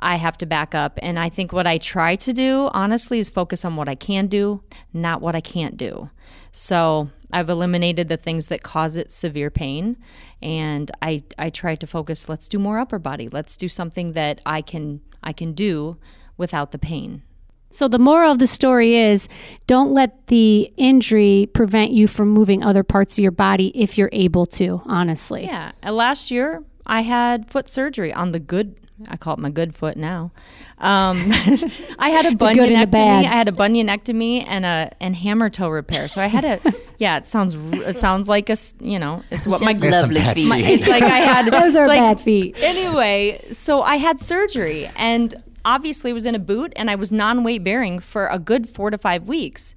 I 0.02 0.16
have 0.16 0.36
to 0.38 0.46
back 0.46 0.74
up. 0.74 0.98
And 1.00 1.18
I 1.18 1.28
think 1.28 1.52
what 1.52 1.66
I 1.66 1.78
try 1.78 2.16
to 2.16 2.32
do, 2.32 2.68
honestly, 2.74 3.20
is 3.20 3.30
focus 3.30 3.64
on 3.64 3.76
what 3.76 3.88
I 3.88 3.94
can 3.94 4.26
do, 4.26 4.62
not 4.92 5.22
what 5.22 5.36
I 5.36 5.40
can't 5.40 5.76
do. 5.76 6.10
So 6.50 7.08
I've 7.32 7.48
eliminated 7.48 8.08
the 8.08 8.16
things 8.16 8.48
that 8.48 8.64
cause 8.64 8.96
it 8.96 9.12
severe 9.12 9.48
pain. 9.48 9.96
And 10.42 10.90
I, 11.00 11.22
I 11.38 11.50
try 11.50 11.76
to 11.76 11.86
focus, 11.86 12.28
let's 12.28 12.48
do 12.48 12.58
more 12.58 12.80
upper 12.80 12.98
body. 12.98 13.28
Let's 13.28 13.56
do 13.56 13.68
something 13.68 14.12
that 14.12 14.40
I 14.44 14.60
can 14.60 15.00
I 15.24 15.32
can 15.32 15.52
do 15.52 15.98
without 16.36 16.72
the 16.72 16.80
pain. 16.80 17.22
So 17.72 17.88
the 17.88 17.98
moral 17.98 18.32
of 18.32 18.38
the 18.38 18.46
story 18.46 18.96
is 18.96 19.28
don't 19.66 19.92
let 19.92 20.26
the 20.26 20.72
injury 20.76 21.48
prevent 21.52 21.92
you 21.92 22.06
from 22.06 22.28
moving 22.28 22.62
other 22.62 22.82
parts 22.82 23.16
of 23.18 23.22
your 23.22 23.32
body 23.32 23.72
if 23.74 23.96
you're 23.96 24.10
able 24.12 24.46
to, 24.46 24.82
honestly. 24.84 25.44
Yeah. 25.44 25.72
Last 25.88 26.30
year 26.30 26.64
I 26.86 27.00
had 27.02 27.50
foot 27.50 27.68
surgery 27.68 28.12
on 28.12 28.32
the 28.32 28.40
good 28.40 28.76
I 29.08 29.16
call 29.16 29.34
it 29.34 29.40
my 29.40 29.50
good 29.50 29.74
foot 29.74 29.96
now. 29.96 30.32
Um, 30.78 31.16
I 31.98 32.10
had 32.10 32.26
a 32.26 32.30
bunionectomy. 32.30 32.94
I 32.94 33.22
had 33.22 33.48
a 33.48 33.52
bunionectomy 33.52 34.44
and 34.46 34.64
a 34.64 34.92
and 35.00 35.16
hammer 35.16 35.48
toe 35.50 35.68
repair. 35.68 36.08
So 36.08 36.20
I 36.20 36.26
had 36.26 36.44
a 36.44 36.60
yeah. 36.98 37.18
It 37.18 37.26
sounds 37.26 37.54
it 37.56 37.98
sounds 37.98 38.28
like 38.28 38.50
a 38.50 38.56
you 38.80 38.98
know 38.98 39.22
it's 39.30 39.46
what 39.46 39.60
my 39.60 39.72
lovely 39.72 40.20
feet. 40.20 40.46
My, 40.46 40.58
it's 40.58 40.88
like 40.88 41.02
I 41.02 41.18
had 41.18 41.46
those 41.52 41.76
are 41.76 41.86
like, 41.86 42.00
bad 42.00 42.20
feet. 42.20 42.56
Anyway, 42.60 43.44
so 43.52 43.82
I 43.82 43.96
had 43.96 44.20
surgery 44.20 44.90
and 44.96 45.34
obviously 45.64 46.12
was 46.12 46.26
in 46.26 46.34
a 46.34 46.40
boot 46.40 46.72
and 46.76 46.90
I 46.90 46.94
was 46.94 47.12
non 47.12 47.44
weight 47.44 47.64
bearing 47.64 47.98
for 47.98 48.26
a 48.26 48.38
good 48.38 48.68
four 48.68 48.90
to 48.90 48.98
five 48.98 49.28
weeks, 49.28 49.74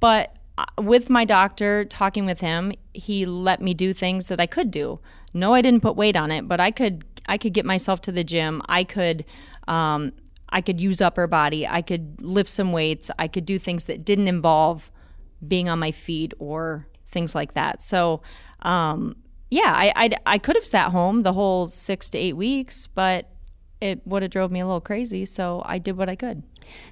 but 0.00 0.38
uh, 0.56 0.64
with 0.82 1.08
my 1.08 1.24
doctor 1.24 1.84
talking 1.84 2.26
with 2.26 2.40
him, 2.40 2.72
he 2.92 3.24
let 3.26 3.62
me 3.62 3.74
do 3.74 3.92
things 3.92 4.28
that 4.28 4.40
I 4.40 4.46
could 4.46 4.70
do. 4.70 5.00
No, 5.32 5.54
I 5.54 5.62
didn't 5.62 5.82
put 5.82 5.96
weight 5.96 6.16
on 6.16 6.30
it, 6.30 6.48
but 6.48 6.60
I 6.60 6.70
could 6.70 7.04
I 7.28 7.38
could 7.38 7.52
get 7.52 7.64
myself 7.64 8.00
to 8.02 8.12
the 8.12 8.24
gym. 8.24 8.62
I 8.68 8.84
could 8.84 9.24
um, 9.68 10.12
I 10.48 10.60
could 10.60 10.80
use 10.80 11.00
upper 11.00 11.26
body. 11.26 11.66
I 11.66 11.82
could 11.82 12.20
lift 12.20 12.50
some 12.50 12.72
weights. 12.72 13.10
I 13.18 13.28
could 13.28 13.44
do 13.44 13.58
things 13.58 13.84
that 13.84 14.04
didn't 14.04 14.28
involve 14.28 14.90
being 15.46 15.68
on 15.68 15.78
my 15.78 15.92
feet 15.92 16.32
or 16.38 16.88
things 17.10 17.34
like 17.34 17.54
that. 17.54 17.82
So 17.82 18.22
um, 18.60 19.16
yeah, 19.50 19.72
I, 19.74 19.92
I 19.94 20.10
I 20.26 20.38
could 20.38 20.56
have 20.56 20.66
sat 20.66 20.90
home 20.90 21.22
the 21.22 21.34
whole 21.34 21.68
six 21.68 22.10
to 22.10 22.18
eight 22.18 22.36
weeks, 22.36 22.86
but 22.86 23.30
it 23.80 24.00
would 24.06 24.22
have 24.22 24.30
drove 24.30 24.50
me 24.50 24.60
a 24.60 24.66
little 24.66 24.80
crazy. 24.80 25.24
So 25.24 25.62
I 25.64 25.78
did 25.78 25.96
what 25.96 26.08
I 26.08 26.16
could. 26.16 26.42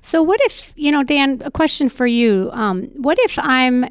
So 0.01 0.23
what 0.23 0.41
if 0.43 0.73
you 0.77 0.91
know, 0.91 1.03
Dan? 1.03 1.43
A 1.45 1.51
question 1.51 1.89
for 1.89 2.07
you. 2.07 2.51
Um, 2.53 2.85
what 2.97 3.19
if 3.21 3.39
I'm 3.39 3.85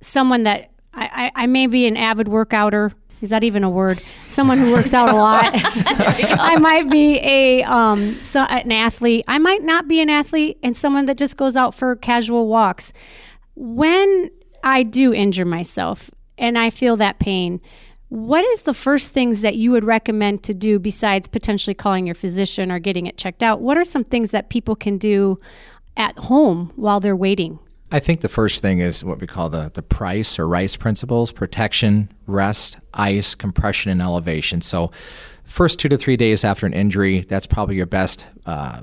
someone 0.00 0.44
that 0.44 0.70
I, 0.94 1.30
I, 1.34 1.42
I 1.42 1.46
may 1.46 1.66
be 1.66 1.86
an 1.86 1.96
avid 1.96 2.26
workouter 2.26 2.92
is 3.22 3.30
that 3.30 3.44
even 3.44 3.64
a 3.64 3.70
word? 3.70 4.02
Someone 4.28 4.58
who 4.58 4.72
works 4.72 4.92
out 4.92 5.08
a 5.08 5.16
lot. 5.16 5.50
I 5.54 6.58
might 6.58 6.90
be 6.90 7.18
a 7.22 7.62
um, 7.62 8.14
so, 8.20 8.40
an 8.40 8.70
athlete. 8.70 9.24
I 9.26 9.38
might 9.38 9.62
not 9.62 9.88
be 9.88 10.00
an 10.00 10.10
athlete, 10.10 10.58
and 10.62 10.76
someone 10.76 11.06
that 11.06 11.16
just 11.16 11.36
goes 11.36 11.56
out 11.56 11.74
for 11.74 11.96
casual 11.96 12.46
walks. 12.46 12.92
When 13.54 14.30
I 14.62 14.82
do 14.82 15.14
injure 15.14 15.46
myself 15.46 16.10
and 16.38 16.58
I 16.58 16.70
feel 16.70 16.96
that 16.96 17.18
pain. 17.18 17.60
What 18.08 18.44
is 18.44 18.62
the 18.62 18.74
first 18.74 19.12
things 19.12 19.42
that 19.42 19.56
you 19.56 19.72
would 19.72 19.84
recommend 19.84 20.44
to 20.44 20.54
do 20.54 20.78
besides 20.78 21.26
potentially 21.26 21.74
calling 21.74 22.06
your 22.06 22.14
physician 22.14 22.70
or 22.70 22.78
getting 22.78 23.06
it 23.06 23.18
checked 23.18 23.42
out? 23.42 23.60
What 23.60 23.76
are 23.76 23.84
some 23.84 24.04
things 24.04 24.30
that 24.30 24.48
people 24.48 24.76
can 24.76 24.96
do 24.96 25.40
at 25.96 26.16
home 26.16 26.72
while 26.76 27.00
they're 27.00 27.16
waiting? 27.16 27.58
I 27.90 27.98
think 27.98 28.20
the 28.20 28.28
first 28.28 28.62
thing 28.62 28.80
is 28.80 29.04
what 29.04 29.20
we 29.20 29.26
call 29.26 29.48
the, 29.48 29.70
the 29.72 29.82
price 29.82 30.38
or 30.38 30.46
rice 30.46 30.76
principles 30.76 31.32
protection, 31.32 32.12
rest, 32.26 32.78
ice, 32.94 33.34
compression, 33.34 33.90
and 33.90 34.02
elevation. 34.02 34.60
So, 34.60 34.90
first 35.44 35.78
two 35.78 35.88
to 35.88 35.96
three 35.96 36.16
days 36.16 36.44
after 36.44 36.66
an 36.66 36.72
injury, 36.72 37.20
that's 37.20 37.46
probably 37.46 37.76
your 37.76 37.86
best 37.86 38.26
uh, 38.44 38.82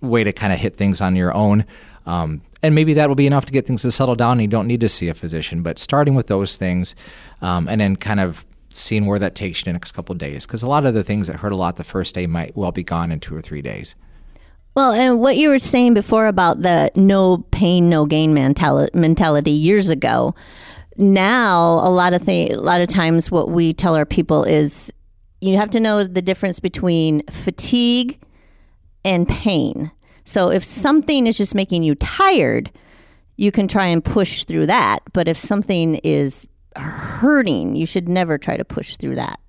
way 0.00 0.24
to 0.24 0.32
kind 0.32 0.52
of 0.52 0.58
hit 0.58 0.74
things 0.74 1.00
on 1.00 1.14
your 1.14 1.32
own. 1.32 1.64
Um, 2.06 2.42
and 2.62 2.74
maybe 2.74 2.94
that 2.94 3.08
will 3.08 3.16
be 3.16 3.28
enough 3.28 3.44
to 3.46 3.52
get 3.52 3.66
things 3.66 3.82
to 3.82 3.92
settle 3.92 4.16
down 4.16 4.32
and 4.32 4.42
you 4.42 4.48
don't 4.48 4.66
need 4.66 4.80
to 4.80 4.88
see 4.88 5.08
a 5.08 5.14
physician. 5.14 5.62
But 5.62 5.78
starting 5.78 6.16
with 6.16 6.26
those 6.26 6.56
things 6.56 6.96
um, 7.40 7.68
and 7.68 7.80
then 7.80 7.94
kind 7.94 8.18
of 8.18 8.44
seeing 8.76 9.06
where 9.06 9.18
that 9.18 9.34
takes 9.34 9.60
you 9.60 9.64
the 9.64 9.72
next 9.72 9.92
couple 9.92 10.14
days. 10.14 10.46
Because 10.46 10.62
a 10.62 10.68
lot 10.68 10.86
of 10.86 10.94
the 10.94 11.04
things 11.04 11.26
that 11.26 11.36
hurt 11.36 11.52
a 11.52 11.56
lot 11.56 11.76
the 11.76 11.84
first 11.84 12.14
day 12.14 12.26
might 12.26 12.56
well 12.56 12.72
be 12.72 12.84
gone 12.84 13.12
in 13.12 13.20
two 13.20 13.34
or 13.34 13.42
three 13.42 13.62
days. 13.62 13.94
Well, 14.74 14.92
and 14.92 15.20
what 15.20 15.36
you 15.36 15.50
were 15.50 15.58
saying 15.58 15.92
before 15.92 16.26
about 16.26 16.62
the 16.62 16.90
no 16.94 17.38
pain, 17.50 17.90
no 17.90 18.06
gain 18.06 18.32
mentality 18.32 19.50
years 19.50 19.90
ago. 19.90 20.34
Now, 20.96 21.80
a 21.86 21.90
lot 21.90 22.14
of 22.14 22.24
th- 22.24 22.52
a 22.52 22.60
lot 22.60 22.80
of 22.80 22.88
times, 22.88 23.30
what 23.30 23.50
we 23.50 23.72
tell 23.74 23.94
our 23.94 24.06
people 24.06 24.44
is 24.44 24.92
you 25.40 25.56
have 25.56 25.70
to 25.70 25.80
know 25.80 26.04
the 26.04 26.22
difference 26.22 26.58
between 26.58 27.22
fatigue 27.30 28.18
and 29.04 29.28
pain. 29.28 29.90
So, 30.24 30.50
if 30.50 30.64
something 30.64 31.26
is 31.26 31.36
just 31.36 31.54
making 31.54 31.82
you 31.82 31.94
tired, 31.94 32.70
you 33.36 33.52
can 33.52 33.68
try 33.68 33.86
and 33.86 34.04
push 34.04 34.44
through 34.44 34.66
that. 34.66 35.00
But 35.12 35.28
if 35.28 35.38
something 35.38 35.96
is 35.96 36.48
hurting, 36.76 37.74
you 37.76 37.86
should 37.86 38.08
never 38.08 38.38
try 38.38 38.56
to 38.56 38.64
push 38.64 38.96
through 38.96 39.16
that. 39.16 39.40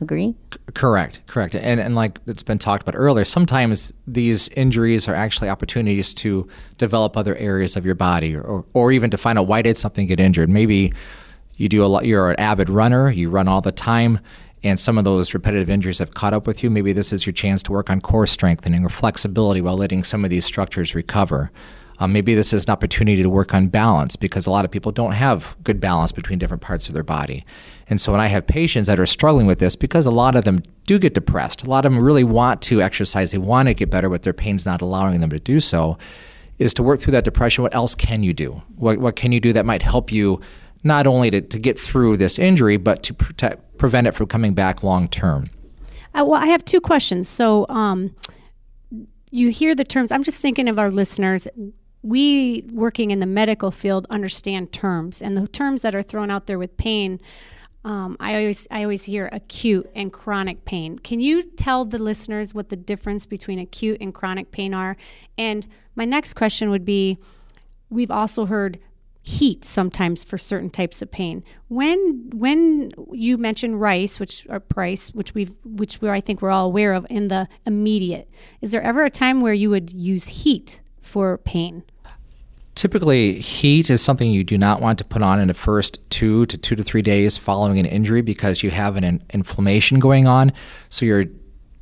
Agree? 0.00 0.36
C- 0.52 0.60
correct, 0.74 1.20
correct. 1.26 1.54
And 1.56 1.80
and 1.80 1.94
like 1.96 2.20
it's 2.26 2.44
been 2.44 2.58
talked 2.58 2.82
about 2.82 2.94
earlier, 2.96 3.24
sometimes 3.24 3.92
these 4.06 4.48
injuries 4.50 5.08
are 5.08 5.14
actually 5.14 5.48
opportunities 5.48 6.14
to 6.14 6.48
develop 6.76 7.16
other 7.16 7.34
areas 7.36 7.76
of 7.76 7.84
your 7.84 7.96
body, 7.96 8.36
or 8.36 8.64
or 8.74 8.92
even 8.92 9.10
to 9.10 9.18
find 9.18 9.38
out 9.38 9.48
why 9.48 9.62
did 9.62 9.76
something 9.76 10.06
get 10.06 10.20
injured. 10.20 10.50
Maybe 10.50 10.92
you 11.56 11.68
do 11.68 11.84
a 11.84 11.86
lot. 11.86 12.06
You're 12.06 12.30
an 12.30 12.38
avid 12.38 12.70
runner. 12.70 13.10
You 13.10 13.28
run 13.28 13.48
all 13.48 13.60
the 13.60 13.72
time. 13.72 14.20
And 14.64 14.78
some 14.78 14.98
of 14.98 15.04
those 15.04 15.34
repetitive 15.34 15.70
injuries 15.70 15.98
have 15.98 16.14
caught 16.14 16.34
up 16.34 16.46
with 16.46 16.64
you. 16.64 16.70
Maybe 16.70 16.92
this 16.92 17.12
is 17.12 17.26
your 17.26 17.32
chance 17.32 17.62
to 17.64 17.72
work 17.72 17.90
on 17.90 18.00
core 18.00 18.26
strengthening 18.26 18.84
or 18.84 18.88
flexibility 18.88 19.60
while 19.60 19.76
letting 19.76 20.02
some 20.02 20.24
of 20.24 20.30
these 20.30 20.44
structures 20.44 20.96
recover. 20.96 21.52
Um, 22.00 22.12
maybe 22.12 22.34
this 22.34 22.52
is 22.52 22.64
an 22.64 22.70
opportunity 22.70 23.22
to 23.22 23.28
work 23.28 23.54
on 23.54 23.68
balance 23.68 24.14
because 24.14 24.46
a 24.46 24.50
lot 24.50 24.64
of 24.64 24.70
people 24.70 24.92
don't 24.92 25.12
have 25.12 25.56
good 25.64 25.80
balance 25.80 26.12
between 26.12 26.38
different 26.38 26.62
parts 26.62 26.88
of 26.88 26.94
their 26.94 27.02
body. 27.02 27.44
And 27.88 28.00
so 28.00 28.12
when 28.12 28.20
I 28.20 28.28
have 28.28 28.46
patients 28.46 28.86
that 28.86 29.00
are 29.00 29.06
struggling 29.06 29.46
with 29.46 29.58
this, 29.58 29.74
because 29.74 30.06
a 30.06 30.10
lot 30.10 30.36
of 30.36 30.44
them 30.44 30.62
do 30.86 30.98
get 30.98 31.14
depressed, 31.14 31.64
a 31.64 31.70
lot 31.70 31.84
of 31.84 31.92
them 31.92 32.02
really 32.02 32.24
want 32.24 32.62
to 32.62 32.80
exercise, 32.80 33.32
they 33.32 33.38
want 33.38 33.68
to 33.68 33.74
get 33.74 33.90
better, 33.90 34.08
but 34.08 34.22
their 34.22 34.32
pain's 34.32 34.64
not 34.64 34.80
allowing 34.80 35.20
them 35.20 35.30
to 35.30 35.40
do 35.40 35.58
so, 35.58 35.98
is 36.58 36.72
to 36.74 36.82
work 36.82 37.00
through 37.00 37.12
that 37.12 37.24
depression. 37.24 37.62
What 37.62 37.74
else 37.74 37.94
can 37.94 38.22
you 38.22 38.32
do? 38.32 38.62
What, 38.76 38.98
what 38.98 39.16
can 39.16 39.32
you 39.32 39.40
do 39.40 39.52
that 39.52 39.66
might 39.66 39.82
help 39.82 40.12
you 40.12 40.40
not 40.84 41.06
only 41.06 41.30
to, 41.30 41.40
to 41.40 41.58
get 41.58 41.78
through 41.78 42.16
this 42.16 42.38
injury, 42.38 42.76
but 42.76 43.02
to 43.04 43.14
protect, 43.14 43.78
prevent 43.78 44.06
it 44.06 44.12
from 44.12 44.26
coming 44.26 44.54
back 44.54 44.82
long 44.82 45.08
term? 45.08 45.50
Uh, 46.14 46.24
well, 46.24 46.40
I 46.40 46.46
have 46.46 46.64
two 46.64 46.80
questions. 46.80 47.28
So, 47.28 47.66
um, 47.68 48.14
you 49.30 49.50
hear 49.50 49.74
the 49.74 49.84
terms. 49.84 50.10
I'm 50.10 50.22
just 50.22 50.40
thinking 50.40 50.68
of 50.68 50.78
our 50.78 50.90
listeners 50.90 51.46
we 52.08 52.64
working 52.72 53.10
in 53.10 53.18
the 53.18 53.26
medical 53.26 53.70
field 53.70 54.06
understand 54.10 54.72
terms 54.72 55.20
and 55.22 55.36
the 55.36 55.46
terms 55.48 55.82
that 55.82 55.94
are 55.94 56.02
thrown 56.02 56.30
out 56.30 56.46
there 56.46 56.58
with 56.58 56.76
pain 56.76 57.20
um, 57.84 58.16
I 58.20 58.34
always 58.34 58.66
I 58.70 58.82
always 58.82 59.04
hear 59.04 59.28
acute 59.32 59.88
and 59.94 60.12
chronic 60.12 60.64
pain. 60.64 60.98
Can 60.98 61.20
you 61.20 61.42
tell 61.42 61.84
the 61.84 61.98
listeners 61.98 62.52
what 62.52 62.68
the 62.68 62.76
difference 62.76 63.24
between 63.24 63.58
acute 63.58 63.98
and 64.00 64.12
chronic 64.12 64.50
pain 64.50 64.74
are? 64.74 64.96
And 65.36 65.66
my 65.94 66.04
next 66.04 66.34
question 66.34 66.70
would 66.70 66.84
be: 66.84 67.18
We've 67.88 68.10
also 68.10 68.46
heard 68.46 68.78
heat 69.22 69.64
sometimes 69.64 70.24
for 70.24 70.38
certain 70.38 70.70
types 70.70 71.02
of 71.02 71.10
pain. 71.10 71.44
When 71.68 72.30
when 72.34 72.92
you 73.12 73.38
mention 73.38 73.76
rice, 73.76 74.18
which 74.18 74.46
or 74.50 74.58
price, 74.58 75.08
which 75.14 75.34
we've 75.34 75.52
which 75.64 76.00
we 76.00 76.10
I 76.10 76.20
think 76.20 76.42
we're 76.42 76.50
all 76.50 76.66
aware 76.66 76.94
of 76.94 77.06
in 77.08 77.28
the 77.28 77.48
immediate, 77.64 78.28
is 78.60 78.72
there 78.72 78.82
ever 78.82 79.04
a 79.04 79.10
time 79.10 79.40
where 79.40 79.54
you 79.54 79.70
would 79.70 79.90
use 79.92 80.26
heat 80.26 80.80
for 81.00 81.38
pain? 81.38 81.84
Typically, 82.78 83.40
heat 83.40 83.90
is 83.90 84.00
something 84.00 84.30
you 84.30 84.44
do 84.44 84.56
not 84.56 84.80
want 84.80 84.98
to 84.98 85.04
put 85.04 85.20
on 85.20 85.40
in 85.40 85.48
the 85.48 85.54
first 85.54 85.98
two 86.10 86.46
to 86.46 86.56
two 86.56 86.76
to 86.76 86.84
three 86.84 87.02
days 87.02 87.36
following 87.36 87.80
an 87.80 87.84
injury 87.84 88.22
because 88.22 88.62
you 88.62 88.70
have 88.70 88.94
an 88.94 89.02
in- 89.02 89.20
inflammation 89.34 89.98
going 89.98 90.28
on. 90.28 90.52
So 90.88 91.04
you're 91.04 91.24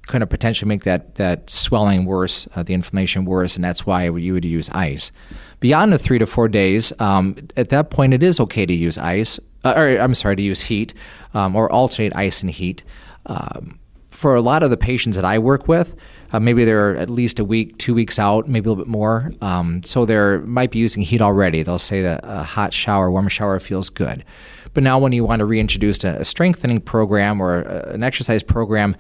going 0.06 0.20
to 0.20 0.26
potentially 0.26 0.66
make 0.66 0.84
that, 0.84 1.16
that 1.16 1.50
swelling 1.50 2.06
worse, 2.06 2.48
uh, 2.56 2.62
the 2.62 2.72
inflammation 2.72 3.26
worse, 3.26 3.56
and 3.56 3.62
that's 3.62 3.84
why 3.84 4.04
you 4.04 4.32
would 4.32 4.46
use 4.46 4.70
ice. 4.70 5.12
Beyond 5.60 5.92
the 5.92 5.98
three 5.98 6.18
to 6.18 6.26
four 6.26 6.48
days, 6.48 6.98
um, 6.98 7.36
at 7.58 7.68
that 7.68 7.90
point, 7.90 8.14
it 8.14 8.22
is 8.22 8.40
okay 8.40 8.64
to 8.64 8.72
use 8.72 8.96
ice, 8.96 9.38
uh, 9.64 9.74
or 9.76 9.98
I'm 9.98 10.14
sorry, 10.14 10.36
to 10.36 10.42
use 10.42 10.62
heat 10.62 10.94
um, 11.34 11.54
or 11.54 11.70
alternate 11.70 12.16
ice 12.16 12.40
and 12.40 12.50
heat. 12.50 12.82
Um, 13.26 13.78
for 14.16 14.34
a 14.34 14.40
lot 14.40 14.62
of 14.62 14.70
the 14.70 14.78
patients 14.78 15.14
that 15.14 15.26
I 15.26 15.38
work 15.38 15.68
with, 15.68 15.94
uh, 16.32 16.40
maybe 16.40 16.64
they're 16.64 16.96
at 16.96 17.10
least 17.10 17.38
a 17.38 17.44
week, 17.44 17.76
two 17.76 17.92
weeks 17.92 18.18
out, 18.18 18.48
maybe 18.48 18.66
a 18.66 18.70
little 18.70 18.82
bit 18.82 18.90
more. 18.90 19.30
Um, 19.42 19.82
so 19.82 20.06
they 20.06 20.38
might 20.38 20.70
be 20.70 20.78
using 20.78 21.02
heat 21.02 21.20
already. 21.20 21.62
They'll 21.62 21.78
say 21.78 22.00
that 22.00 22.20
a 22.24 22.42
hot 22.42 22.72
shower, 22.72 23.10
warm 23.10 23.28
shower 23.28 23.60
feels 23.60 23.90
good. 23.90 24.24
But 24.72 24.82
now, 24.82 24.98
when 24.98 25.12
you 25.12 25.22
want 25.22 25.40
to 25.40 25.44
reintroduce 25.44 26.02
a, 26.02 26.16
a 26.20 26.24
strengthening 26.24 26.80
program 26.80 27.42
or 27.42 27.60
a, 27.62 27.92
an 27.92 28.02
exercise 28.02 28.42
program, 28.42 28.96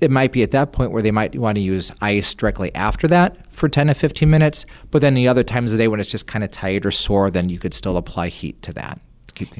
it 0.00 0.10
might 0.10 0.30
be 0.30 0.42
at 0.42 0.50
that 0.50 0.72
point 0.72 0.92
where 0.92 1.02
they 1.02 1.10
might 1.10 1.34
want 1.36 1.56
to 1.56 1.62
use 1.62 1.90
ice 2.02 2.34
directly 2.34 2.74
after 2.74 3.08
that 3.08 3.38
for 3.54 3.66
10 3.66 3.86
to 3.86 3.94
15 3.94 4.28
minutes. 4.28 4.66
But 4.90 5.00
then 5.00 5.14
the 5.14 5.26
other 5.26 5.42
times 5.42 5.72
of 5.72 5.78
the 5.78 5.84
day 5.84 5.88
when 5.88 6.00
it's 6.00 6.10
just 6.10 6.26
kind 6.26 6.44
of 6.44 6.50
tight 6.50 6.84
or 6.84 6.90
sore, 6.90 7.30
then 7.30 7.48
you 7.48 7.58
could 7.58 7.72
still 7.72 7.96
apply 7.96 8.28
heat 8.28 8.60
to 8.62 8.74
that. 8.74 9.00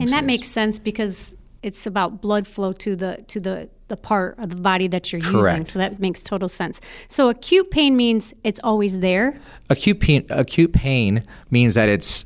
And 0.03 0.09
that 0.09 0.09
serious. 0.09 0.27
makes 0.27 0.49
sense 0.49 0.79
because 0.79 1.37
it's 1.63 1.87
about 1.87 2.21
blood 2.21 2.47
flow 2.47 2.73
to 2.73 2.97
the 2.97 3.23
to 3.29 3.41
the 3.41 3.69
the 3.89 3.97
part 3.97 4.39
of 4.39 4.51
the 4.51 4.57
body 4.57 4.89
that 4.89 5.13
you're 5.13 5.21
Correct. 5.21 5.59
using. 5.59 5.65
So 5.67 5.79
that 5.79 5.99
makes 5.99 6.23
total 6.23 6.49
sense. 6.49 6.81
So 7.09 7.29
acute 7.29 7.71
pain 7.71 7.97
means 7.97 8.33
it's 8.45 8.61
always 8.63 9.01
there. 9.01 9.39
Acute 9.69 10.01
pain 10.01 10.27
acute 10.31 10.73
pain 10.73 11.25
means 11.51 11.75
that 11.75 11.89
it's 11.89 12.25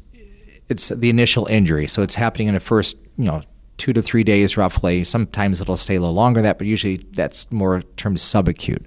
it's 0.69 0.89
the 0.89 1.11
initial 1.11 1.47
injury. 1.47 1.87
So 1.87 2.03
it's 2.03 2.15
happening 2.15 2.49
in 2.49 2.55
the 2.55 2.61
first, 2.61 2.97
you 3.17 3.25
know, 3.25 3.43
two 3.77 3.93
to 3.93 4.03
three 4.03 4.25
days 4.25 4.57
roughly. 4.57 5.05
Sometimes 5.05 5.61
it'll 5.61 5.77
stay 5.77 5.97
a 5.97 6.01
little 6.01 6.15
longer 6.15 6.39
than 6.39 6.45
that, 6.45 6.59
but 6.59 6.67
usually 6.67 6.99
that's 7.13 7.51
more 7.51 7.83
termed 7.97 8.19
subacute. 8.19 8.85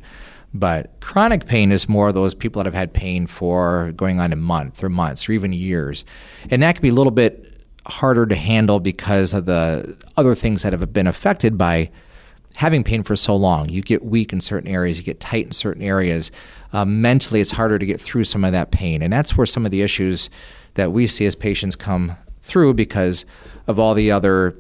But 0.54 1.02
chronic 1.02 1.46
pain 1.46 1.72
is 1.72 1.90
more 1.90 2.12
those 2.12 2.34
people 2.34 2.62
that 2.62 2.66
have 2.66 2.74
had 2.74 2.94
pain 2.94 3.28
for 3.28 3.92
going 3.92 4.20
on 4.20 4.32
a 4.32 4.38
month 4.38 4.84
or 4.84 4.90
months 4.90 5.28
or 5.28 5.34
even 5.34 5.52
years. 5.52 6.06
And 6.50 6.64
that 6.64 6.76
can 6.76 6.82
be 6.82 6.90
a 6.90 6.94
little 6.94 7.12
bit 7.12 7.57
harder 7.88 8.26
to 8.26 8.36
handle 8.36 8.80
because 8.80 9.34
of 9.34 9.46
the 9.46 9.98
other 10.16 10.36
things 10.36 10.64
that 10.64 10.74
have 10.74 10.94
been 10.94 11.08
affected 11.08 11.58
by 11.58 11.90
having 12.56 12.84
pain 12.84 13.04
for 13.04 13.16
so 13.16 13.36
long. 13.36 13.70
You 13.70 13.82
get 13.82 14.04
weak 14.04 14.34
in 14.34 14.42
certain 14.42 14.70
areas, 14.70 14.98
you 14.98 15.04
get 15.04 15.20
tight 15.20 15.46
in 15.46 15.52
certain 15.52 15.84
areas. 15.84 16.32
Uh, 16.74 16.86
mentally, 16.86 17.40
it's 17.40 17.52
harder 17.52 17.78
to 17.78 17.86
get 17.86 18.02
through 18.02 18.24
some 18.24 18.44
of 18.44 18.52
that 18.52 18.72
pain. 18.72 19.02
And 19.02 19.14
that's 19.14 19.38
where 19.38 19.46
some 19.46 19.66
of 19.66 19.72
the 19.72 19.82
issues 19.82 20.30
that 20.74 20.92
we 20.92 21.08
see 21.08 21.26
as 21.26 21.36
patients 21.36 21.76
come 21.76 22.18
through 22.42 22.74
because 22.74 23.26
of 23.68 23.80
all 23.80 23.94
the 23.94 24.12
other 24.12 24.56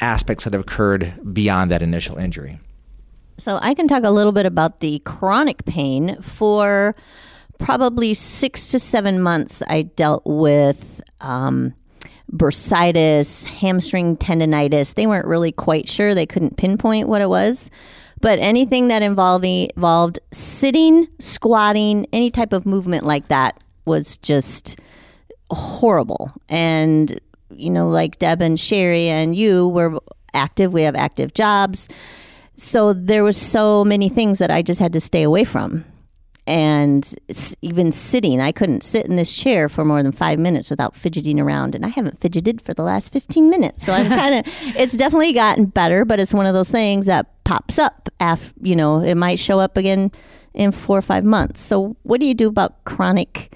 aspects 0.00 0.44
that 0.44 0.52
have 0.52 0.62
occurred 0.62 1.34
beyond 1.34 1.70
that 1.70 1.82
initial 1.82 2.16
injury. 2.18 2.60
So, 3.36 3.58
I 3.60 3.74
can 3.74 3.86
talk 3.86 4.04
a 4.04 4.10
little 4.10 4.32
bit 4.32 4.46
about 4.46 4.80
the 4.80 5.00
chronic 5.00 5.64
pain. 5.64 6.20
For 6.22 6.96
probably 7.58 8.14
six 8.14 8.68
to 8.68 8.78
seven 8.78 9.20
months, 9.20 9.62
I 9.68 9.82
dealt 9.82 10.22
with 10.24 11.00
um, 11.20 11.74
bursitis, 12.32 13.46
hamstring 13.46 14.16
tendonitis. 14.16 14.94
They 14.94 15.06
weren't 15.06 15.26
really 15.26 15.52
quite 15.52 15.88
sure. 15.88 16.14
They 16.14 16.26
couldn't 16.26 16.56
pinpoint 16.56 17.08
what 17.08 17.20
it 17.20 17.28
was. 17.28 17.70
But 18.20 18.38
anything 18.40 18.88
that 18.88 19.02
involved, 19.02 19.44
involved 19.44 20.18
sitting, 20.32 21.08
squatting, 21.18 22.06
any 22.12 22.30
type 22.30 22.52
of 22.52 22.66
movement 22.66 23.04
like 23.04 23.28
that 23.28 23.60
was 23.84 24.16
just 24.18 24.78
horrible. 25.50 26.32
And, 26.48 27.20
you 27.50 27.70
know, 27.70 27.88
like 27.88 28.18
Deb 28.18 28.42
and 28.42 28.58
Sheri 28.58 29.06
and 29.06 29.34
you 29.34 29.68
were 29.68 29.98
active, 30.34 30.72
we 30.72 30.82
have 30.82 30.96
active 30.96 31.32
jobs. 31.32 31.88
So 32.56 32.92
there 32.92 33.22
was 33.22 33.36
so 33.36 33.84
many 33.84 34.08
things 34.08 34.38
that 34.38 34.50
I 34.50 34.62
just 34.62 34.80
had 34.80 34.92
to 34.94 35.00
stay 35.00 35.22
away 35.22 35.44
from 35.44 35.84
and 36.48 37.14
even 37.62 37.92
sitting 37.92 38.40
i 38.40 38.50
couldn't 38.50 38.82
sit 38.82 39.04
in 39.06 39.16
this 39.16 39.34
chair 39.34 39.68
for 39.68 39.84
more 39.84 40.02
than 40.02 40.12
five 40.12 40.38
minutes 40.38 40.70
without 40.70 40.96
fidgeting 40.96 41.38
around 41.38 41.74
and 41.74 41.84
i 41.84 41.88
haven't 41.88 42.18
fidgeted 42.18 42.60
for 42.60 42.72
the 42.74 42.82
last 42.82 43.12
15 43.12 43.50
minutes. 43.50 43.84
So 43.84 43.92
i'm 43.92 44.08
kind 44.08 44.34
of 44.34 44.52
it's 44.74 44.94
definitely 44.94 45.32
gotten 45.32 45.66
better 45.66 46.04
but 46.04 46.18
it's 46.18 46.34
one 46.34 46.46
of 46.46 46.54
those 46.54 46.70
things 46.70 47.06
that 47.06 47.44
pops 47.44 47.78
up 47.78 48.08
after 48.18 48.52
you 48.62 48.74
know 48.74 49.00
it 49.00 49.14
might 49.14 49.38
show 49.38 49.60
up 49.60 49.76
again 49.76 50.10
in 50.54 50.72
four 50.72 50.98
or 50.98 51.02
five 51.02 51.24
months. 51.24 51.60
So 51.60 51.96
what 52.02 52.18
do 52.18 52.26
you 52.26 52.34
do 52.34 52.48
about 52.48 52.82
chronic 52.84 53.54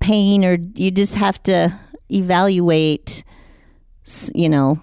pain 0.00 0.44
or 0.44 0.58
you 0.74 0.90
just 0.90 1.14
have 1.14 1.42
to 1.44 1.78
evaluate 2.10 3.24
you 4.34 4.48
know, 4.48 4.82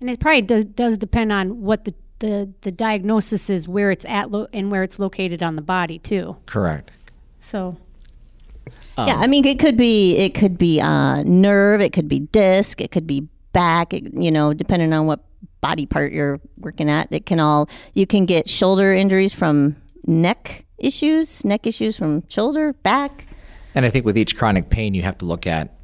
And 0.00 0.10
it 0.10 0.20
probably 0.20 0.42
does, 0.42 0.64
does 0.66 0.98
depend 0.98 1.32
on 1.32 1.62
what 1.62 1.84
the, 1.84 1.94
the, 2.18 2.52
the 2.62 2.72
diagnosis 2.72 3.50
is, 3.50 3.68
where 3.68 3.90
it's 3.90 4.04
at, 4.06 4.30
lo- 4.30 4.48
and 4.52 4.70
where 4.70 4.82
it's 4.82 4.98
located 4.98 5.42
on 5.42 5.56
the 5.56 5.62
body 5.62 5.98
too. 5.98 6.36
Correct. 6.46 6.90
So 7.40 7.76
yeah. 9.06 9.16
I 9.16 9.26
mean, 9.26 9.44
it 9.44 9.58
could 9.58 9.76
be 9.76 10.16
it 10.16 10.34
could 10.34 10.58
be 10.58 10.80
uh, 10.80 11.22
nerve, 11.22 11.80
it 11.80 11.92
could 11.92 12.08
be 12.08 12.20
disc, 12.20 12.80
it 12.80 12.90
could 12.90 13.06
be 13.06 13.28
back. 13.52 13.94
It, 13.94 14.12
you 14.14 14.30
know, 14.30 14.52
depending 14.52 14.92
on 14.92 15.06
what 15.06 15.20
body 15.60 15.86
part 15.86 16.12
you're 16.12 16.40
working 16.58 16.90
at, 16.90 17.08
it 17.12 17.26
can 17.26 17.38
all. 17.38 17.68
You 17.94 18.06
can 18.06 18.26
get 18.26 18.48
shoulder 18.48 18.92
injuries 18.92 19.32
from 19.32 19.76
neck 20.06 20.64
issues, 20.78 21.44
neck 21.44 21.66
issues 21.66 21.96
from 21.96 22.26
shoulder, 22.28 22.72
back. 22.72 23.26
And 23.74 23.84
I 23.84 23.90
think 23.90 24.04
with 24.04 24.18
each 24.18 24.36
chronic 24.36 24.70
pain, 24.70 24.94
you 24.94 25.02
have 25.02 25.18
to 25.18 25.24
look 25.24 25.46
at, 25.46 25.76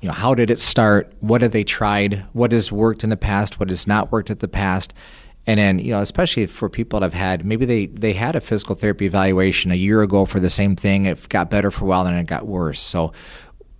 you 0.00 0.08
know, 0.08 0.14
how 0.14 0.34
did 0.34 0.50
it 0.50 0.60
start? 0.60 1.12
What 1.20 1.42
have 1.42 1.52
they 1.52 1.64
tried? 1.64 2.24
What 2.32 2.52
has 2.52 2.70
worked 2.70 3.02
in 3.02 3.10
the 3.10 3.16
past? 3.16 3.58
What 3.58 3.70
has 3.70 3.86
not 3.86 4.12
worked 4.12 4.30
at 4.30 4.38
the 4.40 4.48
past? 4.48 4.94
And 5.46 5.58
then, 5.58 5.78
you 5.80 5.92
know, 5.92 6.00
especially 6.00 6.46
for 6.46 6.68
people 6.68 7.00
that 7.00 7.06
have 7.06 7.14
had, 7.14 7.44
maybe 7.44 7.64
they, 7.64 7.86
they 7.86 8.12
had 8.12 8.36
a 8.36 8.40
physical 8.40 8.76
therapy 8.76 9.06
evaluation 9.06 9.72
a 9.72 9.76
year 9.76 10.02
ago 10.02 10.24
for 10.24 10.38
the 10.38 10.50
same 10.50 10.76
thing. 10.76 11.06
It 11.06 11.28
got 11.28 11.50
better 11.50 11.70
for 11.70 11.84
a 11.84 11.88
while, 11.88 12.06
and 12.06 12.14
then 12.14 12.20
it 12.20 12.26
got 12.26 12.46
worse. 12.46 12.80
So, 12.80 13.12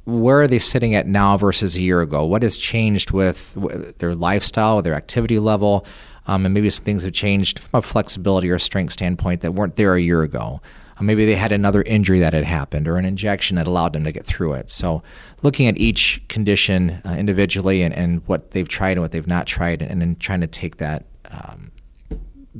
where 0.05 0.43
are 0.43 0.49
they 0.49 0.59
sitting 0.59 0.97
at 0.97 1.07
now 1.07 1.37
versus 1.37 1.77
a 1.77 1.81
year 1.81 2.01
ago? 2.01 2.25
What 2.25 2.43
has 2.43 2.57
changed 2.57 3.13
with 3.13 3.55
their 3.99 4.17
lifestyle, 4.17 4.83
their 4.83 4.95
activity 4.95 5.39
level? 5.39 5.87
Um, 6.27 6.45
and 6.45 6.53
maybe 6.53 6.71
some 6.71 6.85
things 6.85 7.05
have 7.05 7.13
changed 7.13 7.61
from 7.61 7.79
a 7.79 7.83
flexibility 7.83 8.51
or 8.51 8.59
strength 8.59 8.93
standpoint 8.93 9.41
that 9.43 9.53
weren't 9.53 9.77
there 9.77 9.95
a 9.95 10.01
year 10.01 10.23
ago. 10.23 10.61
Uh, 10.99 11.05
maybe 11.05 11.25
they 11.25 11.37
had 11.37 11.53
another 11.53 11.83
injury 11.83 12.19
that 12.19 12.33
had 12.33 12.45
happened 12.45 12.89
or 12.89 12.97
an 12.97 13.05
injection 13.05 13.57
that 13.57 13.67
allowed 13.69 13.93
them 13.93 14.05
to 14.05 14.13
get 14.13 14.25
through 14.25 14.55
it. 14.55 14.71
So, 14.71 15.05
looking 15.43 15.69
at 15.69 15.79
each 15.79 16.21
condition 16.29 17.01
uh, 17.05 17.15
individually 17.17 17.83
and, 17.83 17.95
and 17.95 18.27
what 18.27 18.51
they've 18.51 18.69
tried 18.69 18.93
and 18.93 19.03
what 19.03 19.13
they've 19.13 19.27
not 19.27 19.47
tried, 19.47 19.83
and 19.83 20.01
then 20.01 20.17
trying 20.17 20.41
to 20.41 20.49
take 20.49 20.79
that 20.79 21.07
um, 21.33 21.71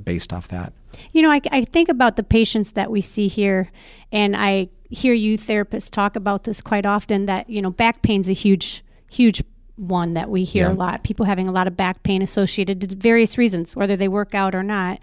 based 0.05 0.33
off 0.33 0.49
that. 0.49 0.73
You 1.13 1.23
know, 1.23 1.31
I, 1.31 1.41
I 1.51 1.63
think 1.65 1.89
about 1.89 2.17
the 2.17 2.23
patients 2.23 2.73
that 2.73 2.91
we 2.91 3.01
see 3.01 3.29
here, 3.29 3.71
and 4.11 4.37
I 4.37 4.69
hear 4.91 5.15
you 5.15 5.39
therapists 5.39 5.91
talk 5.91 6.17
about 6.17 6.45
this 6.45 6.61
quite 6.61 6.85
often. 6.87 7.27
That 7.27 7.49
you 7.49 7.63
know, 7.63 7.71
back 7.71 8.03
pain's 8.03 8.29
a 8.29 8.35
huge, 8.35 8.85
huge 9.11 9.43
one 9.77 10.15
that 10.15 10.29
we 10.31 10.45
hear 10.45 10.67
Yeah. 10.67 10.73
a 10.73 10.75
lot. 10.75 11.03
People 11.03 11.27
having 11.27 11.49
a 11.49 11.53
lot 11.53 11.67
of 11.67 11.77
back 11.77 12.03
pain 12.03 12.23
associated 12.23 12.81
to 12.83 12.97
various 12.97 13.39
reasons, 13.39 13.75
whether 13.75 13.97
they 13.97 14.09
work 14.09 14.35
out 14.35 14.55
or 14.55 14.63
not, 14.63 15.01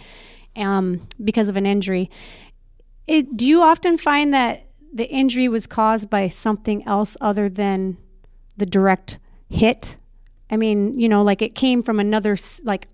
um, 0.56 1.08
because 1.24 1.50
of 1.50 1.58
an 1.58 1.66
injury. 1.66 2.10
It, 3.08 3.36
do 3.36 3.48
you 3.48 3.64
often 3.64 3.98
find 3.98 4.34
that 4.34 4.68
the 4.94 5.10
injury 5.10 5.50
was 5.50 5.66
caused 5.66 6.10
by 6.10 6.28
something 6.28 6.86
else 6.88 7.18
other 7.20 7.50
than 7.50 7.98
the 8.58 8.66
direct 8.68 9.18
hit? 9.50 9.98
I 10.52 10.58
mean, 10.58 10.94
you 11.00 11.10
know, 11.10 11.24
like 11.24 11.42
it 11.42 11.56
came 11.56 11.82
from 11.82 12.00
another 12.00 12.38
like 12.64 12.88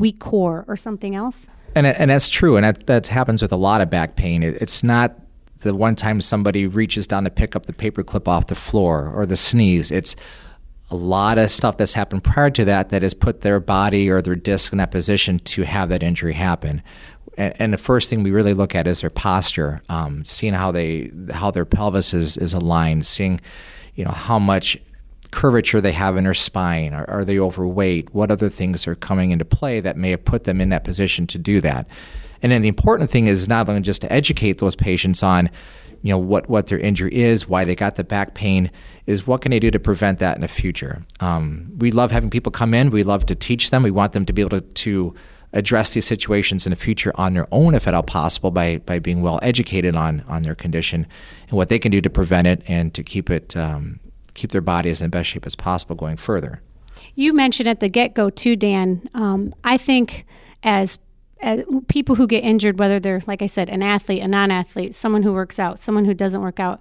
weak 0.00 0.18
core 0.18 0.64
or 0.66 0.76
something 0.76 1.14
else. 1.14 1.48
And 1.76 1.86
and 1.86 2.10
that's 2.10 2.28
true, 2.28 2.56
and 2.56 2.64
that 2.64 2.86
that 2.88 3.06
happens 3.06 3.42
with 3.42 3.52
a 3.52 3.56
lot 3.56 3.80
of 3.80 3.88
back 3.88 4.16
pain. 4.16 4.42
It, 4.42 4.60
it's 4.60 4.82
not 4.82 5.14
the 5.58 5.74
one 5.74 5.94
time 5.94 6.20
somebody 6.20 6.66
reaches 6.66 7.06
down 7.06 7.24
to 7.24 7.30
pick 7.30 7.54
up 7.54 7.66
the 7.66 7.72
paperclip 7.72 8.26
off 8.26 8.48
the 8.48 8.54
floor 8.54 9.12
or 9.14 9.26
the 9.26 9.36
sneeze. 9.36 9.90
It's 9.92 10.16
a 10.90 10.96
lot 10.96 11.38
of 11.38 11.50
stuff 11.50 11.76
that's 11.76 11.92
happened 11.92 12.24
prior 12.24 12.50
to 12.50 12.64
that 12.64 12.88
that 12.88 13.02
has 13.02 13.14
put 13.14 13.42
their 13.42 13.60
body 13.60 14.10
or 14.10 14.20
their 14.20 14.34
disc 14.34 14.72
in 14.72 14.78
that 14.78 14.90
position 14.90 15.38
to 15.38 15.62
have 15.62 15.88
that 15.90 16.02
injury 16.02 16.32
happen. 16.32 16.82
And, 17.36 17.54
and 17.60 17.72
the 17.72 17.78
first 17.78 18.10
thing 18.10 18.24
we 18.24 18.32
really 18.32 18.54
look 18.54 18.74
at 18.74 18.88
is 18.88 19.02
their 19.02 19.10
posture, 19.10 19.82
um, 19.88 20.24
seeing 20.24 20.54
how 20.54 20.72
they 20.72 21.12
how 21.32 21.52
their 21.52 21.64
pelvis 21.64 22.12
is, 22.12 22.36
is 22.36 22.52
aligned, 22.52 23.06
seeing 23.06 23.40
you 23.94 24.04
know 24.04 24.10
how 24.10 24.38
much 24.38 24.76
curvature 25.30 25.80
they 25.80 25.92
have 25.92 26.16
in 26.16 26.24
their 26.24 26.34
spine? 26.34 26.92
Are, 26.92 27.08
are 27.08 27.24
they 27.24 27.38
overweight? 27.38 28.14
What 28.14 28.30
other 28.30 28.48
things 28.48 28.86
are 28.86 28.94
coming 28.94 29.30
into 29.30 29.44
play 29.44 29.80
that 29.80 29.96
may 29.96 30.10
have 30.10 30.24
put 30.24 30.44
them 30.44 30.60
in 30.60 30.68
that 30.70 30.84
position 30.84 31.26
to 31.28 31.38
do 31.38 31.60
that? 31.60 31.86
And 32.42 32.50
then 32.50 32.62
the 32.62 32.68
important 32.68 33.10
thing 33.10 33.26
is 33.26 33.48
not 33.48 33.68
only 33.68 33.82
just 33.82 34.02
to 34.02 34.12
educate 34.12 34.58
those 34.58 34.74
patients 34.74 35.22
on, 35.22 35.50
you 36.02 36.10
know, 36.10 36.18
what, 36.18 36.48
what 36.48 36.68
their 36.68 36.78
injury 36.78 37.14
is, 37.14 37.48
why 37.48 37.64
they 37.64 37.74
got 37.74 37.96
the 37.96 38.04
back 38.04 38.34
pain, 38.34 38.70
is 39.06 39.26
what 39.26 39.42
can 39.42 39.50
they 39.50 39.58
do 39.58 39.70
to 39.70 39.78
prevent 39.78 40.18
that 40.20 40.36
in 40.36 40.40
the 40.40 40.48
future? 40.48 41.04
Um, 41.20 41.72
we 41.76 41.90
love 41.90 42.10
having 42.10 42.30
people 42.30 42.50
come 42.50 42.72
in. 42.72 42.90
We 42.90 43.02
love 43.02 43.26
to 43.26 43.34
teach 43.34 43.70
them. 43.70 43.82
We 43.82 43.90
want 43.90 44.12
them 44.12 44.24
to 44.24 44.32
be 44.32 44.40
able 44.40 44.60
to, 44.60 44.62
to 44.62 45.14
address 45.52 45.92
these 45.92 46.06
situations 46.06 46.64
in 46.64 46.70
the 46.70 46.76
future 46.76 47.12
on 47.16 47.34
their 47.34 47.46
own, 47.52 47.74
if 47.74 47.86
at 47.86 47.94
all 47.94 48.02
possible, 48.02 48.50
by, 48.50 48.78
by 48.78 48.98
being 48.98 49.20
well 49.20 49.38
educated 49.42 49.94
on, 49.94 50.22
on 50.28 50.42
their 50.42 50.54
condition 50.54 51.06
and 51.48 51.52
what 51.52 51.68
they 51.68 51.78
can 51.78 51.90
do 51.90 52.00
to 52.00 52.08
prevent 52.08 52.46
it 52.46 52.62
and 52.66 52.94
to 52.94 53.02
keep 53.02 53.28
it 53.28 53.56
um, 53.56 54.00
keep 54.40 54.52
their 54.52 54.60
bodies 54.60 55.00
in 55.00 55.06
the 55.06 55.16
best 55.18 55.30
shape 55.30 55.46
as 55.46 55.54
possible 55.54 55.94
going 55.94 56.16
further. 56.16 56.62
You 57.14 57.32
mentioned 57.32 57.68
at 57.68 57.80
the 57.80 57.88
get 57.88 58.14
go 58.14 58.30
too, 58.30 58.56
Dan. 58.56 59.08
Um, 59.14 59.54
I 59.64 59.76
think 59.76 60.24
as, 60.62 60.98
as 61.40 61.64
people 61.88 62.14
who 62.14 62.26
get 62.26 62.44
injured, 62.44 62.78
whether 62.78 63.00
they're 63.00 63.22
like 63.26 63.42
I 63.42 63.46
said, 63.46 63.70
an 63.70 63.82
athlete, 63.82 64.22
a 64.22 64.28
non-athlete, 64.28 64.94
someone 64.94 65.22
who 65.22 65.32
works 65.32 65.58
out, 65.58 65.78
someone 65.78 66.04
who 66.04 66.14
doesn't 66.14 66.40
work 66.40 66.60
out, 66.60 66.80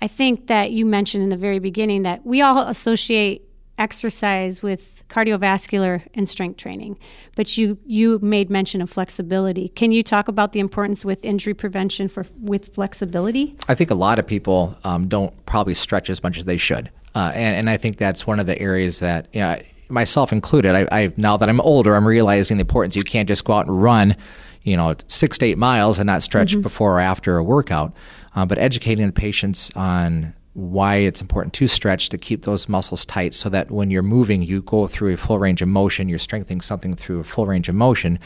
I 0.00 0.06
think 0.06 0.46
that 0.46 0.70
you 0.70 0.86
mentioned 0.86 1.24
in 1.24 1.28
the 1.28 1.36
very 1.36 1.58
beginning 1.58 2.02
that 2.04 2.24
we 2.24 2.40
all 2.40 2.58
associate 2.68 3.42
exercise 3.78 4.62
with 4.62 5.04
cardiovascular 5.08 6.02
and 6.14 6.28
strength 6.28 6.56
training, 6.56 6.98
but 7.36 7.56
you 7.56 7.78
you 7.86 8.18
made 8.20 8.50
mention 8.50 8.82
of 8.82 8.90
flexibility. 8.90 9.68
Can 9.68 9.92
you 9.92 10.02
talk 10.02 10.28
about 10.28 10.52
the 10.52 10.60
importance 10.60 11.04
with 11.04 11.24
injury 11.24 11.54
prevention 11.54 12.08
for 12.08 12.26
with 12.40 12.74
flexibility? 12.74 13.56
I 13.68 13.74
think 13.74 13.90
a 13.90 13.94
lot 13.94 14.18
of 14.18 14.26
people 14.26 14.76
um, 14.84 15.08
don't 15.08 15.32
probably 15.46 15.74
stretch 15.74 16.10
as 16.10 16.22
much 16.22 16.38
as 16.38 16.44
they 16.44 16.56
should, 16.56 16.90
uh, 17.14 17.32
and 17.34 17.56
and 17.56 17.70
I 17.70 17.76
think 17.76 17.96
that's 17.96 18.26
one 18.26 18.40
of 18.40 18.46
the 18.46 18.58
areas 18.60 19.00
that 19.00 19.28
you 19.32 19.40
know, 19.40 19.56
myself 19.88 20.32
included. 20.32 20.74
I, 20.74 20.86
I 20.90 21.12
now 21.16 21.36
that 21.36 21.48
I'm 21.48 21.60
older, 21.60 21.94
I'm 21.94 22.06
realizing 22.06 22.58
the 22.58 22.62
importance. 22.62 22.96
You 22.96 23.04
can't 23.04 23.28
just 23.28 23.44
go 23.44 23.54
out 23.54 23.66
and 23.66 23.82
run, 23.82 24.16
you 24.62 24.76
know, 24.76 24.94
six 25.06 25.38
to 25.38 25.46
eight 25.46 25.58
miles 25.58 25.98
and 25.98 26.06
not 26.06 26.22
stretch 26.22 26.60
before 26.60 26.96
or 26.96 27.00
after 27.00 27.36
a 27.36 27.44
workout. 27.44 27.96
Uh, 28.34 28.46
but 28.46 28.58
educating 28.58 29.06
the 29.06 29.12
patients 29.12 29.70
on 29.74 30.34
why 30.52 30.96
it's 30.96 31.20
important 31.20 31.54
to 31.54 31.66
stretch 31.66 32.08
to 32.08 32.18
keep 32.18 32.42
those 32.42 32.68
muscles 32.68 33.04
tight 33.04 33.34
so 33.34 33.48
that 33.48 33.70
when 33.70 33.90
you're 33.90 34.02
moving, 34.02 34.42
you 34.42 34.60
go 34.62 34.86
through 34.86 35.12
a 35.12 35.16
full 35.16 35.38
range 35.38 35.62
of 35.62 35.68
motion. 35.68 36.08
You're 36.08 36.18
strengthening 36.18 36.60
something 36.60 36.94
through 36.94 37.20
a 37.20 37.24
full 37.24 37.46
range 37.46 37.68
of 37.68 37.74
motion, 37.74 38.18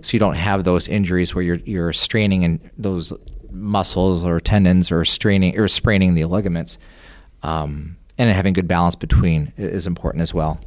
so 0.00 0.14
you 0.14 0.18
don't 0.18 0.34
have 0.34 0.64
those 0.64 0.88
injuries 0.88 1.34
where 1.34 1.44
you're 1.44 1.60
you're 1.64 1.92
straining 1.92 2.42
in 2.42 2.70
those 2.76 3.12
muscles 3.50 4.24
or 4.24 4.40
tendons 4.40 4.90
or 4.90 5.04
straining 5.04 5.58
or 5.58 5.68
spraining 5.68 6.14
the 6.14 6.24
ligaments. 6.24 6.78
Um, 7.42 7.96
and 8.18 8.30
having 8.30 8.52
good 8.52 8.68
balance 8.68 8.94
between 8.94 9.52
is 9.56 9.86
important 9.86 10.22
as 10.22 10.32
well. 10.32 10.60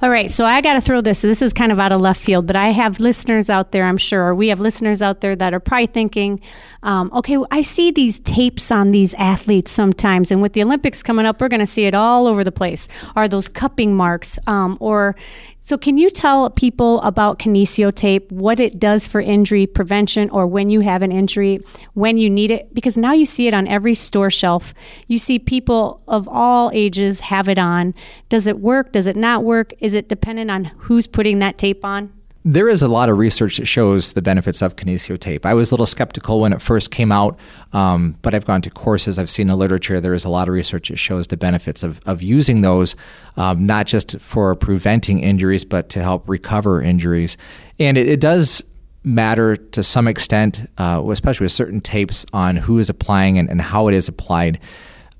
All 0.00 0.10
right, 0.10 0.30
so 0.30 0.44
I 0.44 0.60
got 0.60 0.74
to 0.74 0.80
throw 0.80 1.00
this. 1.00 1.22
This 1.22 1.42
is 1.42 1.52
kind 1.52 1.72
of 1.72 1.80
out 1.80 1.92
of 1.92 2.00
left 2.00 2.20
field, 2.20 2.46
but 2.46 2.56
I 2.56 2.68
have 2.70 3.00
listeners 3.00 3.50
out 3.50 3.72
there, 3.72 3.84
I'm 3.84 3.96
sure, 3.96 4.28
or 4.28 4.34
we 4.34 4.48
have 4.48 4.60
listeners 4.60 5.02
out 5.02 5.20
there 5.20 5.34
that 5.36 5.54
are 5.54 5.60
probably 5.60 5.86
thinking, 5.86 6.40
um, 6.82 7.10
okay, 7.14 7.36
well, 7.36 7.48
I 7.50 7.62
see 7.62 7.90
these 7.90 8.20
tapes 8.20 8.70
on 8.70 8.90
these 8.90 9.14
athletes 9.14 9.70
sometimes, 9.70 10.30
and 10.30 10.42
with 10.42 10.52
the 10.52 10.62
Olympics 10.62 11.02
coming 11.02 11.26
up, 11.26 11.40
we're 11.40 11.48
going 11.48 11.60
to 11.60 11.66
see 11.66 11.84
it 11.84 11.94
all 11.94 12.26
over 12.26 12.44
the 12.44 12.52
place. 12.52 12.88
Are 13.16 13.28
those 13.28 13.48
cupping 13.48 13.94
marks? 13.94 14.38
Um, 14.46 14.76
or 14.80 15.16
so, 15.64 15.78
can 15.78 15.96
you 15.96 16.10
tell 16.10 16.50
people 16.50 17.00
about 17.02 17.38
kinesio 17.38 17.94
tape, 17.94 18.32
what 18.32 18.58
it 18.58 18.80
does 18.80 19.06
for 19.06 19.20
injury 19.20 19.64
prevention, 19.68 20.28
or 20.30 20.44
when 20.44 20.70
you 20.70 20.80
have 20.80 21.02
an 21.02 21.12
injury, 21.12 21.60
when 21.94 22.18
you 22.18 22.28
need 22.28 22.50
it? 22.50 22.74
Because 22.74 22.96
now 22.96 23.12
you 23.12 23.24
see 23.24 23.46
it 23.46 23.54
on 23.54 23.68
every 23.68 23.94
store 23.94 24.28
shelf. 24.28 24.74
You 25.06 25.18
see 25.18 25.38
people 25.38 26.02
of 26.08 26.26
all 26.26 26.72
ages 26.74 27.20
have 27.20 27.48
it 27.48 27.58
on. 27.58 27.94
Does 28.28 28.48
it 28.48 28.58
work? 28.58 28.90
Does 28.90 29.06
it 29.06 29.14
not 29.14 29.44
work? 29.44 29.72
Is 29.78 29.94
it 29.94 30.08
dependent 30.08 30.50
on 30.50 30.64
who's 30.64 31.06
putting 31.06 31.38
that 31.38 31.58
tape 31.58 31.84
on? 31.84 32.12
There 32.44 32.68
is 32.68 32.82
a 32.82 32.88
lot 32.88 33.08
of 33.08 33.18
research 33.18 33.58
that 33.58 33.66
shows 33.66 34.14
the 34.14 34.22
benefits 34.22 34.62
of 34.62 34.74
kinesio 34.74 35.18
tape. 35.18 35.46
I 35.46 35.54
was 35.54 35.70
a 35.70 35.74
little 35.74 35.86
skeptical 35.86 36.40
when 36.40 36.52
it 36.52 36.60
first 36.60 36.90
came 36.90 37.12
out, 37.12 37.38
um, 37.72 38.16
but 38.20 38.34
I've 38.34 38.44
gone 38.44 38.62
to 38.62 38.70
courses, 38.70 39.16
I've 39.16 39.30
seen 39.30 39.46
the 39.46 39.54
literature. 39.54 40.00
There 40.00 40.12
is 40.12 40.24
a 40.24 40.28
lot 40.28 40.48
of 40.48 40.54
research 40.54 40.88
that 40.88 40.96
shows 40.98 41.28
the 41.28 41.36
benefits 41.36 41.84
of, 41.84 42.00
of 42.04 42.20
using 42.20 42.62
those, 42.62 42.96
um, 43.36 43.64
not 43.64 43.86
just 43.86 44.18
for 44.18 44.56
preventing 44.56 45.20
injuries, 45.20 45.64
but 45.64 45.88
to 45.90 46.02
help 46.02 46.28
recover 46.28 46.82
injuries. 46.82 47.36
And 47.78 47.96
it, 47.96 48.08
it 48.08 48.18
does 48.18 48.64
matter 49.04 49.54
to 49.54 49.84
some 49.84 50.08
extent, 50.08 50.68
uh, 50.78 51.00
especially 51.10 51.44
with 51.44 51.52
certain 51.52 51.80
tapes, 51.80 52.26
on 52.32 52.56
who 52.56 52.80
is 52.80 52.88
applying 52.88 53.38
and, 53.38 53.48
and 53.50 53.60
how 53.60 53.86
it 53.86 53.94
is 53.94 54.08
applied. 54.08 54.58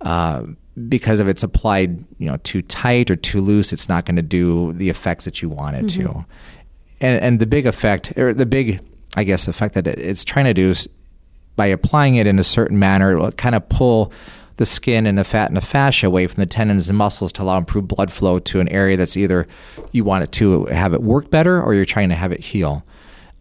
Uh, 0.01 0.45
because 0.89 1.21
if 1.21 1.29
it's 1.29 1.43
applied, 1.43 2.05
you 2.19 2.27
know, 2.27 2.39
too 2.39 2.63
tight 2.63 3.11
or 3.11 3.17
too 3.17 3.41
loose, 3.41 3.73
it's 3.73 3.89
not 3.89 4.07
going 4.07 4.17
to 4.17 4.23
do 4.23 4.73
the 4.73 4.89
effects 4.89 5.25
that 5.27 5.43
you 5.43 5.49
want 5.49 5.77
it 5.77 5.89
to 5.91 6.25
and, 7.03 7.23
and 7.23 7.38
the 7.41 7.47
big 7.47 7.67
effect, 7.67 8.17
or 8.17 8.33
the 8.33 8.47
big, 8.47 8.81
I 9.17 9.25
guess, 9.25 9.49
effect 9.49 9.75
that 9.75 9.87
it's 9.87 10.25
trying 10.25 10.47
to 10.47 10.55
do 10.55 10.71
is 10.71 10.88
by 11.57 11.67
applying 11.67 12.15
it 12.15 12.27
in 12.27 12.38
a 12.38 12.45
certain 12.45 12.79
manner, 12.79 13.12
it 13.12 13.19
will 13.19 13.33
kind 13.33 13.55
of 13.55 13.69
pull 13.69 14.12
the 14.57 14.65
skin 14.65 15.07
and 15.07 15.19
the 15.19 15.25
fat 15.25 15.49
and 15.49 15.57
the 15.57 15.62
fascia 15.62 16.07
away 16.07 16.27
from 16.27 16.41
the 16.41 16.47
tendons 16.47 16.88
and 16.88 16.97
muscles 16.97 17.33
to 17.33 17.43
allow 17.43 17.59
improved 17.59 17.88
blood 17.88 18.12
flow 18.12 18.38
to 18.38 18.61
an 18.61 18.69
area 18.69 18.97
that's 18.97 19.17
either 19.17 19.47
you 19.91 20.05
want 20.05 20.25
it 20.25 20.33
to 20.33 20.67
have 20.67 20.95
it 20.95 21.03
work 21.03 21.31
better 21.31 21.61
or 21.61 21.75
you're 21.75 21.85
trying 21.85 22.11
to 22.11 22.15
have 22.15 22.33
it 22.33 22.41
heal. 22.41 22.85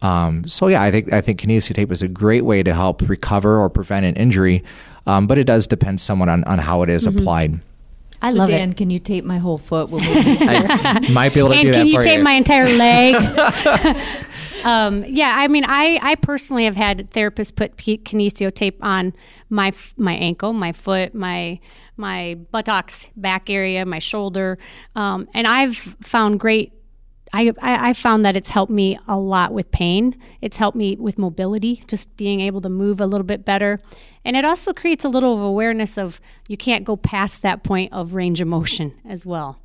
Um, 0.00 0.48
so 0.48 0.66
yeah, 0.66 0.82
I 0.82 0.90
think 0.90 1.12
I 1.12 1.20
think 1.20 1.40
kinesio 1.40 1.74
tape 1.74 1.92
is 1.92 2.02
a 2.02 2.08
great 2.08 2.44
way 2.44 2.62
to 2.62 2.74
help 2.74 3.08
recover 3.08 3.60
or 3.60 3.70
prevent 3.70 4.04
an 4.04 4.16
injury, 4.16 4.64
um, 5.06 5.28
but 5.28 5.38
it 5.38 5.44
does 5.44 5.68
depend 5.68 6.00
somewhat 6.00 6.28
on, 6.28 6.42
on 6.44 6.58
how 6.58 6.82
it 6.82 6.88
is 6.88 7.06
applied. 7.06 7.60
I 8.22 8.30
so 8.30 8.38
love 8.38 8.48
Dan, 8.48 8.70
it. 8.70 8.76
can 8.76 8.88
you 8.90 8.98
tape 9.00 9.24
my 9.24 9.38
whole 9.38 9.58
foot? 9.58 9.90
When 9.90 10.00
we 10.02 10.38
I 10.40 11.00
might 11.10 11.34
be 11.34 11.40
able 11.40 11.50
to 11.50 11.56
And 11.56 11.66
do 11.66 11.72
that 11.72 11.78
can 11.78 11.86
you 11.88 11.98
for 11.98 12.04
tape 12.04 12.18
you. 12.18 12.22
my 12.22 12.32
entire 12.32 12.68
leg? 12.68 13.16
um, 14.64 15.04
yeah, 15.06 15.34
I 15.36 15.48
mean, 15.48 15.64
I, 15.66 15.98
I 16.02 16.14
personally 16.16 16.64
have 16.64 16.76
had 16.76 17.10
therapists 17.10 17.54
put 17.54 17.76
p- 17.76 17.98
kinesio 17.98 18.54
tape 18.54 18.78
on 18.82 19.12
my 19.50 19.68
f- 19.68 19.94
my 19.96 20.14
ankle, 20.14 20.52
my 20.52 20.72
foot, 20.72 21.14
my 21.14 21.58
my 21.96 22.34
buttocks, 22.50 23.08
back 23.16 23.50
area, 23.50 23.84
my 23.84 23.98
shoulder, 23.98 24.58
um, 24.96 25.28
and 25.34 25.46
I've 25.46 25.76
found 25.76 26.40
great. 26.40 26.72
I, 27.34 27.52
I 27.60 27.92
found 27.94 28.24
that 28.24 28.36
it's 28.36 28.50
helped 28.50 28.70
me 28.72 28.98
a 29.08 29.16
lot 29.16 29.52
with 29.52 29.70
pain. 29.70 30.16
It's 30.40 30.56
helped 30.56 30.76
me 30.76 30.96
with 30.96 31.18
mobility, 31.18 31.82
just 31.86 32.14
being 32.16 32.40
able 32.40 32.60
to 32.60 32.68
move 32.68 33.00
a 33.00 33.06
little 33.06 33.26
bit 33.26 33.44
better. 33.44 33.80
And 34.24 34.36
it 34.36 34.44
also 34.44 34.72
creates 34.72 35.04
a 35.04 35.08
little 35.08 35.34
of 35.34 35.40
awareness 35.40 35.96
of 35.96 36.20
you 36.48 36.56
can't 36.56 36.84
go 36.84 36.96
past 36.96 37.42
that 37.42 37.62
point 37.62 37.92
of 37.92 38.14
range 38.14 38.40
of 38.40 38.48
motion 38.48 38.94
as 39.08 39.26
well 39.26 39.58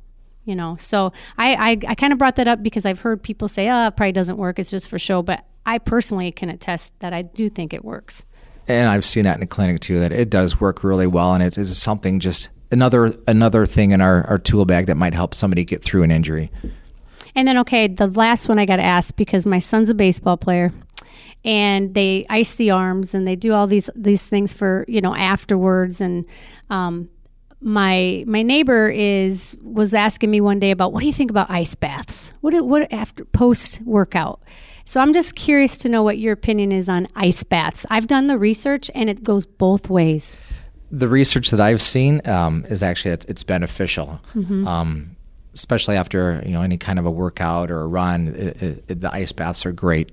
you 0.44 0.54
know 0.54 0.76
so 0.76 1.12
i 1.36 1.72
i, 1.72 1.78
I 1.88 1.94
kind 1.94 2.12
of 2.12 2.18
brought 2.18 2.36
that 2.36 2.48
up 2.48 2.62
because 2.62 2.86
i've 2.86 3.00
heard 3.00 3.22
people 3.22 3.48
say 3.48 3.68
oh 3.68 3.88
it 3.88 3.96
probably 3.96 4.12
doesn't 4.12 4.38
work 4.38 4.58
it's 4.58 4.70
just 4.70 4.88
for 4.88 4.98
show 4.98 5.20
but 5.20 5.44
i 5.66 5.76
personally 5.76 6.32
can 6.32 6.48
attest 6.48 6.98
that 7.00 7.12
i 7.12 7.20
do 7.20 7.50
think 7.50 7.74
it 7.74 7.84
works 7.84 8.24
and 8.68 8.88
I've 8.88 9.04
seen 9.04 9.24
that 9.24 9.34
in 9.34 9.40
the 9.40 9.46
clinic 9.46 9.80
too. 9.80 9.98
That 9.98 10.12
it 10.12 10.30
does 10.30 10.60
work 10.60 10.84
really 10.84 11.06
well, 11.06 11.34
and 11.34 11.42
it's, 11.42 11.58
it's 11.58 11.76
something 11.76 12.20
just 12.20 12.50
another 12.70 13.14
another 13.26 13.66
thing 13.66 13.92
in 13.92 14.00
our, 14.00 14.26
our 14.26 14.38
tool 14.38 14.66
bag 14.66 14.86
that 14.86 14.96
might 14.96 15.14
help 15.14 15.34
somebody 15.34 15.64
get 15.64 15.82
through 15.82 16.02
an 16.02 16.10
injury. 16.10 16.52
And 17.38 17.46
then 17.46 17.58
okay 17.58 17.86
the 17.86 18.08
last 18.08 18.48
one 18.48 18.58
i 18.58 18.66
got 18.66 18.76
to 18.76 18.82
ask 18.82 19.14
because 19.16 19.46
my 19.46 19.58
son's 19.58 19.88
a 19.88 19.94
baseball 19.94 20.36
player 20.36 20.72
and 21.44 21.94
they 21.94 22.26
ice 22.28 22.56
the 22.56 22.70
arms 22.70 23.14
and 23.14 23.26
they 23.26 23.36
do 23.36 23.52
all 23.52 23.66
these 23.66 23.88
these 23.94 24.22
things 24.22 24.52
for 24.52 24.84
you 24.88 25.00
know 25.00 25.14
afterwards 25.14 26.00
and 26.00 26.24
um 26.70 27.08
my 27.60 28.24
my 28.26 28.42
neighbor 28.42 28.88
is 28.88 29.56
was 29.62 29.94
asking 29.94 30.30
me 30.30 30.40
one 30.40 30.58
day 30.58 30.70
about 30.70 30.92
what 30.92 31.00
do 31.00 31.06
you 31.06 31.12
think 31.12 31.30
about 31.30 31.50
ice 31.50 31.74
baths? 31.74 32.34
What 32.40 32.54
what 32.64 32.92
after 32.92 33.24
post 33.24 33.80
workout 33.82 34.40
so 34.84 35.00
i'm 35.00 35.12
just 35.12 35.34
curious 35.34 35.76
to 35.78 35.88
know 35.88 36.02
what 36.02 36.18
your 36.18 36.32
opinion 36.32 36.72
is 36.72 36.88
on 36.88 37.08
ice 37.14 37.42
baths. 37.42 37.84
I've 37.90 38.06
done 38.06 38.26
the 38.26 38.38
research 38.38 38.90
and 38.94 39.10
it 39.10 39.22
goes 39.22 39.44
both 39.44 39.90
ways. 39.90 40.38
The 40.90 41.08
research 41.08 41.50
that 41.50 41.60
I've 41.60 41.82
seen 41.82 42.26
um, 42.26 42.64
is 42.70 42.82
actually 42.82 43.10
that 43.10 43.26
it's 43.28 43.42
beneficial, 43.42 44.22
um, 44.66 45.17
especially 45.54 45.96
after 45.96 46.42
you 46.44 46.52
know 46.52 46.62
any 46.62 46.76
kind 46.76 46.98
of 46.98 47.06
a 47.06 47.10
workout 47.10 47.70
or 47.70 47.80
a 47.80 47.86
run. 47.86 48.28
It, 48.28 48.62
it, 48.88 49.00
the 49.00 49.12
ice 49.12 49.32
baths 49.32 49.66
are 49.66 49.72
great. 49.72 50.12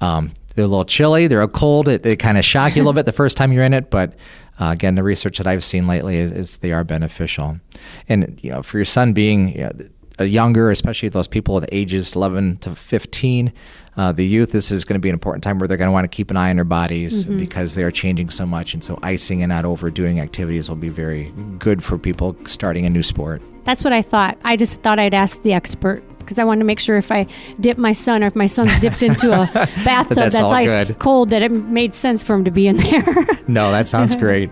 Um, 0.00 0.32
they're 0.54 0.64
a 0.64 0.68
little 0.68 0.84
chilly. 0.84 1.26
They're 1.26 1.46
cold. 1.48 1.88
It, 1.88 2.02
they 2.02 2.16
kind 2.16 2.38
of 2.38 2.44
shock 2.44 2.76
you 2.76 2.82
a 2.82 2.84
little 2.84 2.94
bit 2.94 3.06
the 3.06 3.12
first 3.12 3.36
time 3.36 3.52
you're 3.52 3.62
in 3.62 3.74
it, 3.74 3.90
but 3.90 4.14
uh, 4.58 4.70
again, 4.72 4.94
the 4.94 5.02
research 5.02 5.38
that 5.38 5.46
I've 5.46 5.64
seen 5.64 5.86
lately 5.86 6.16
is, 6.16 6.32
is 6.32 6.56
they 6.58 6.72
are 6.72 6.82
beneficial. 6.82 7.60
And 8.08 8.38
you 8.42 8.50
know, 8.50 8.62
for 8.62 8.78
your 8.78 8.86
son 8.86 9.12
being 9.12 9.54
you 9.54 9.70
know, 10.18 10.24
younger, 10.24 10.70
especially 10.70 11.10
those 11.10 11.28
people 11.28 11.54
with 11.54 11.68
ages 11.72 12.16
11 12.16 12.58
to 12.58 12.74
15, 12.74 13.52
uh, 13.96 14.12
the 14.12 14.26
youth, 14.26 14.52
this 14.52 14.70
is 14.70 14.84
going 14.84 14.94
to 14.94 15.00
be 15.00 15.08
an 15.08 15.14
important 15.14 15.42
time 15.42 15.58
where 15.58 15.66
they're 15.66 15.76
going 15.76 15.88
to 15.88 15.92
want 15.92 16.04
to 16.04 16.14
keep 16.14 16.30
an 16.30 16.36
eye 16.36 16.50
on 16.50 16.56
their 16.56 16.64
bodies 16.64 17.24
because 17.26 17.74
they 17.74 17.82
are 17.82 17.90
changing 17.90 18.30
so 18.30 18.44
much. 18.44 18.74
And 18.74 18.84
so, 18.84 18.98
icing 19.02 19.42
and 19.42 19.50
not 19.50 19.64
overdoing 19.64 20.20
activities 20.20 20.68
will 20.68 20.76
be 20.76 20.88
very 20.88 21.32
good 21.58 21.82
for 21.82 21.96
people 21.96 22.36
starting 22.46 22.84
a 22.84 22.90
new 22.90 23.02
sport. 23.02 23.42
That's 23.64 23.82
what 23.82 23.92
I 23.92 24.02
thought. 24.02 24.38
I 24.44 24.56
just 24.56 24.74
thought 24.82 24.98
I'd 24.98 25.14
ask 25.14 25.40
the 25.42 25.52
expert 25.54 26.02
because 26.18 26.38
I 26.38 26.44
wanted 26.44 26.58
to 26.60 26.64
make 26.64 26.80
sure 26.80 26.96
if 26.96 27.12
I 27.12 27.26
dip 27.60 27.78
my 27.78 27.92
son 27.92 28.24
or 28.24 28.26
if 28.26 28.36
my 28.36 28.46
son's 28.46 28.78
dipped 28.80 29.02
into 29.02 29.32
a 29.32 29.46
bathtub 29.84 30.16
That's 30.16 30.34
that's, 30.36 30.52
ice 30.52 30.86
good. 30.86 30.98
cold, 30.98 31.30
that 31.30 31.42
it 31.42 31.52
made 31.52 31.94
sense 31.94 32.22
for 32.22 32.34
him 32.34 32.44
to 32.44 32.50
be 32.50 32.66
in 32.66 32.76
there. 32.76 33.04
No, 33.48 33.70
that 33.70 33.86
sounds 33.88 34.14
great. 34.16 34.50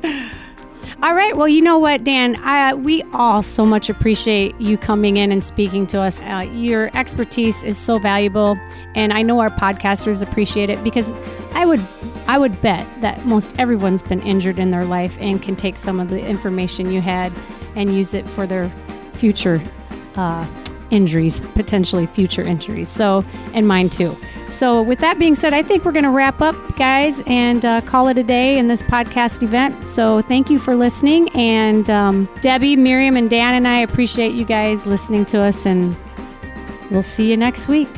All 1.04 1.14
right. 1.14 1.36
Well, 1.36 1.48
you 1.48 1.60
know 1.60 1.76
what, 1.76 2.02
Dan? 2.02 2.36
I, 2.36 2.72
we 2.72 3.02
all 3.12 3.42
so 3.42 3.66
much 3.66 3.90
appreciate 3.90 4.58
you 4.58 4.78
coming 4.78 5.18
in 5.18 5.30
and 5.30 5.44
speaking 5.44 5.86
to 5.88 6.00
us. 6.00 6.18
Uh, 6.22 6.48
your 6.50 6.88
expertise 6.96 7.62
is 7.62 7.76
so 7.76 7.98
valuable, 7.98 8.58
and 8.94 9.12
I 9.12 9.20
know 9.20 9.38
our 9.40 9.50
podcasters 9.50 10.22
appreciate 10.22 10.70
it 10.70 10.82
because 10.82 11.12
I 11.52 11.66
would. 11.66 11.84
I 12.26 12.38
would 12.38 12.58
bet 12.62 12.86
that 13.02 13.26
most 13.26 13.52
everyone's 13.58 14.00
been 14.00 14.22
injured 14.22 14.58
in 14.58 14.70
their 14.70 14.86
life 14.86 15.14
and 15.20 15.42
can 15.42 15.56
take 15.56 15.76
some 15.76 16.00
of 16.00 16.08
the 16.08 16.24
information 16.26 16.90
you 16.90 17.02
had 17.02 17.30
and 17.76 17.94
use 17.94 18.14
it 18.14 18.26
for 18.26 18.46
their 18.46 18.70
future 19.12 19.60
uh, 20.16 20.46
injuries, 20.88 21.38
potentially 21.38 22.06
future 22.06 22.40
injuries. 22.40 22.88
So, 22.88 23.26
and 23.52 23.68
mine 23.68 23.90
too. 23.90 24.16
So, 24.48 24.82
with 24.82 25.00
that 25.00 25.18
being 25.18 25.34
said, 25.34 25.52
I 25.52 25.62
think 25.62 25.84
we're 25.84 25.92
going 25.92 26.04
to 26.04 26.10
wrap 26.10 26.40
up, 26.40 26.54
guys, 26.76 27.22
and 27.26 27.64
uh, 27.64 27.80
call 27.80 28.08
it 28.08 28.18
a 28.18 28.22
day 28.22 28.58
in 28.58 28.68
this 28.68 28.82
podcast 28.82 29.42
event. 29.42 29.84
So, 29.84 30.22
thank 30.22 30.50
you 30.50 30.58
for 30.58 30.76
listening. 30.76 31.28
And 31.30 31.88
um, 31.90 32.28
Debbie, 32.40 32.76
Merriam, 32.76 33.16
and 33.16 33.28
Dan 33.28 33.54
and 33.54 33.66
I 33.66 33.78
appreciate 33.78 34.32
you 34.34 34.44
guys 34.44 34.86
listening 34.86 35.24
to 35.26 35.40
us, 35.40 35.66
and 35.66 35.96
we'll 36.90 37.02
see 37.02 37.30
you 37.30 37.36
next 37.36 37.68
week. 37.68 37.88